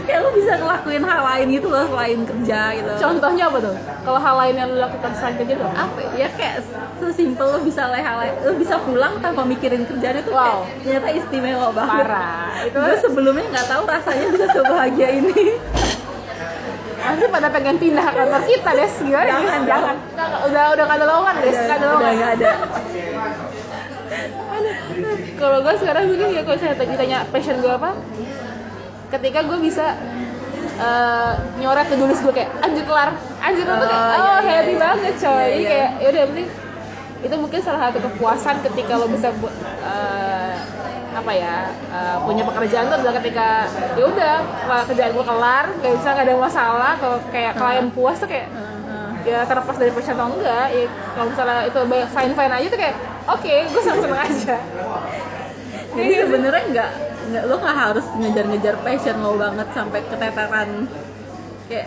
kayak 0.04 0.20
lo 0.20 0.30
bisa 0.30 0.52
ngelakuin 0.54 1.02
hal 1.02 1.20
lain 1.24 1.46
gitu 1.50 1.66
loh 1.66 1.84
selain 1.86 2.18
kerja 2.22 2.60
gitu. 2.72 2.90
Contohnya 3.00 3.44
apa 3.48 3.58
tuh? 3.58 3.74
Kalau 4.04 4.20
hal 4.20 4.34
lain 4.38 4.54
yang 4.54 4.68
lo 4.70 4.78
lakukan 4.80 5.12
selain 5.16 5.36
kerja 5.36 5.54
tuh 5.56 5.68
apa? 5.68 6.00
Ya? 6.14 6.28
Kayak 6.32 6.56
sesimpel 6.96 7.46
lo 7.48 7.58
bisa 7.60 7.82
lah 7.88 7.98
hal 7.98 8.16
lain 8.20 8.32
lo 8.40 8.52
bisa 8.54 8.74
pulang 8.78 9.16
tanpa 9.18 9.42
mikirin 9.42 9.82
kerjaan 9.84 10.20
itu 10.20 10.30
Wow. 10.30 10.38
kayak 10.38 10.80
ternyata 10.80 11.08
istimewa 11.10 11.68
banget. 11.70 12.04
Parah. 12.04 12.48
Itu 12.62 12.76
gue 12.76 12.96
sebelumnya 13.00 13.44
nggak 13.50 13.66
tahu 13.66 13.82
rasanya 13.84 14.26
bisa 14.30 14.46
sebahagia 14.50 15.08
ini. 15.14 15.44
Pasti 17.04 17.26
pada 17.28 17.52
pengen 17.52 17.76
pindah 17.76 18.06
kantor 18.08 18.42
kita 18.48 18.70
des. 18.72 18.92
Gimana 18.96 19.28
Jangan, 19.28 19.60
Des? 19.60 19.68
jangan. 19.68 19.96
Udah 20.48 20.64
udah 20.72 20.84
gak 20.88 20.96
ada 20.96 21.04
lowongan 21.04 21.34
des. 21.36 21.52
Udah 21.52 21.60
gak 21.60 21.76
ada 21.76 21.84
udah 21.84 21.88
lowongan 21.92 22.14
nggak 22.16 22.32
ada. 22.32 22.50
Kalau 25.34 25.58
gue 25.60 25.74
sekarang 25.76 26.04
mungkin 26.08 26.28
ya 26.32 26.42
kalau 26.46 26.56
saya 26.56 26.72
ditanya 26.78 27.18
passion 27.28 27.60
gue 27.60 27.68
apa 27.68 27.90
ketika 29.12 29.38
gue 29.44 29.58
bisa 29.60 29.96
eh, 30.80 31.32
nyoret 31.60 31.86
ke 31.88 31.96
tulis 31.96 32.18
gue 32.20 32.34
kayak 32.34 32.50
anjir 32.64 32.84
kelar. 32.88 33.10
Anjir 33.44 33.64
itu 33.66 33.86
kayak 33.86 34.02
Oh, 34.04 34.12
oh 34.12 34.16
iya, 34.16 34.40
iya, 34.40 34.52
happy 34.60 34.74
iya. 34.74 34.80
banget 34.80 35.14
coy. 35.20 35.32
Iya, 35.34 35.46
iya. 35.54 35.68
kayak 35.68 35.90
ya 36.00 36.08
udah 36.10 36.22
penting 36.32 36.48
itu 37.24 37.34
mungkin 37.40 37.60
salah 37.64 37.80
satu 37.88 37.98
kepuasan 38.04 38.56
ketika 38.68 39.00
lo 39.00 39.08
bisa 39.08 39.32
eh, 39.80 40.52
apa 41.14 41.32
ya 41.32 41.72
eh, 41.72 42.16
punya 42.20 42.44
pekerjaan 42.44 42.92
tuh 42.92 42.96
adalah 43.00 43.14
ketika 43.22 43.48
ya 43.96 44.04
udah 44.04 44.34
kerjaan 44.92 45.10
gue 45.16 45.24
kelar 45.24 45.64
gak 45.80 45.92
bisa 45.96 46.08
gak 46.12 46.26
ada 46.28 46.36
masalah 46.36 46.92
kalau 47.00 47.16
kayak 47.32 47.56
klien 47.56 47.88
puas 47.96 48.20
tuh 48.20 48.28
kayak 48.28 48.52
ya 49.24 49.40
terlepas 49.48 49.80
dari 49.80 49.88
passion 49.88 50.20
atau 50.20 50.36
enggak 50.36 50.68
ya 50.68 50.84
kalau 51.16 51.26
misalnya 51.32 51.64
itu 51.64 51.80
fine 52.12 52.32
fine 52.36 52.52
aja 52.60 52.66
tuh 52.68 52.76
kayak 52.76 52.96
oke 53.24 53.54
gue 53.72 53.80
seneng 53.80 54.00
seneng 54.04 54.20
aja. 54.20 54.56
Jadi 55.96 56.12
sebenarnya 56.28 56.62
nggak 56.76 56.90
nggak 57.24 57.44
lo 57.44 57.54
nggak 57.56 57.76
harus 57.78 58.06
ngejar-ngejar 58.14 58.76
passion 58.80 59.16
lo 59.18 59.34
banget 59.34 59.68
sampai 59.70 60.00
keteteran 60.04 60.68
kayak 61.64 61.86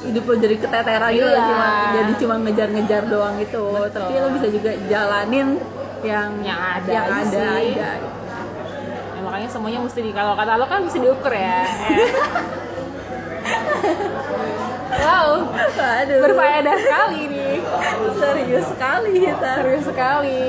hidup 0.00 0.24
lo 0.24 0.34
jadi 0.36 0.56
keteteran 0.56 1.10
gitu 1.10 1.26
Iya. 1.26 1.44
cuma 1.44 1.66
jadi 1.92 2.12
cuma 2.16 2.34
ngejar-ngejar 2.40 3.02
doang 3.06 3.34
gitu 3.36 3.64
Betul. 3.70 3.92
tapi 3.92 4.14
lo 4.16 4.28
bisa 4.32 4.48
juga 4.48 4.70
jalanin 4.86 5.48
yang 6.00 6.30
Yang 6.40 6.60
ada 6.74 6.88
yang 6.90 7.06
ada 7.06 7.28
sih. 7.28 7.76
aja 7.76 7.90
Ya, 9.10 9.20
makanya 9.20 9.48
semuanya 9.48 9.78
mesti 9.78 10.00
di 10.00 10.10
kalau 10.10 10.32
kata 10.32 10.56
lo 10.56 10.64
kan 10.64 10.80
mesti 10.80 10.96
diukur 10.98 11.28
ya. 11.28 11.60
wow, 14.96 15.30
aduh 15.76 16.18
berfaedah 16.22 16.76
sekali 16.78 17.20
nih. 17.28 17.56
serius 18.16 18.66
sekali 18.66 19.12
kita 19.20 19.50
Serius 19.56 19.84
sekali. 19.84 20.44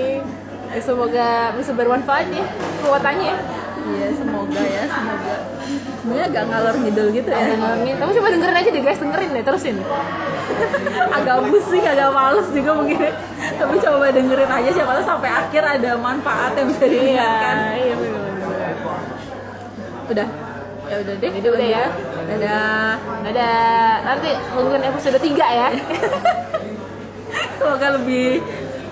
Ya, 0.72 0.80
semoga 0.80 1.30
bisa 1.54 1.72
bermanfaat 1.74 2.32
ya 2.32 2.48
kuotannya. 2.80 3.34
Iya 3.92 4.08
semoga 4.16 4.62
ya 4.62 4.84
semoga 4.88 5.34
sebenarnya 6.02 6.26
agak 6.28 6.44
ngalor 6.50 6.76
ngidul 6.82 7.08
gitu 7.12 7.30
ya 7.30 7.42
Dengerin. 7.46 7.96
Tapi 7.96 8.12
coba 8.18 8.28
dengerin 8.30 8.58
aja 8.58 8.70
deh 8.70 8.82
guys, 8.82 9.00
dengerin 9.00 9.30
deh 9.32 9.44
terusin. 9.44 9.76
agak 11.18 11.38
pusing 11.48 11.84
agak 11.84 12.10
males 12.12 12.48
juga 12.52 12.72
mungkin 12.76 13.12
tapi 13.58 13.76
coba 13.80 14.06
dengerin 14.12 14.52
aja 14.52 14.70
siapa 14.72 14.92
tahu 14.94 15.06
sampai 15.08 15.30
akhir 15.32 15.64
ada 15.64 15.92
manfaat 15.98 16.52
yang 16.58 16.68
bisa 16.70 16.86
didengarkan 16.86 17.56
iya 17.74 17.96
benar. 17.96 18.32
udah 20.12 20.28
ya 20.92 20.96
udah 21.00 21.14
deh 21.16 21.32
Jadi 21.32 21.48
udah 21.48 21.68
ya. 21.72 21.86
dadah 22.28 22.94
Dadah. 23.24 23.94
Nanti 24.04 24.30
tungguin 24.52 24.84
episode 24.84 25.18
3 25.24 25.40
ya. 25.40 25.68
semoga 27.58 27.88
lebih 27.96 28.44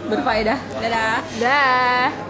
berfaedah 0.08 0.58
dadah 0.80 1.20
Dah. 1.44 2.29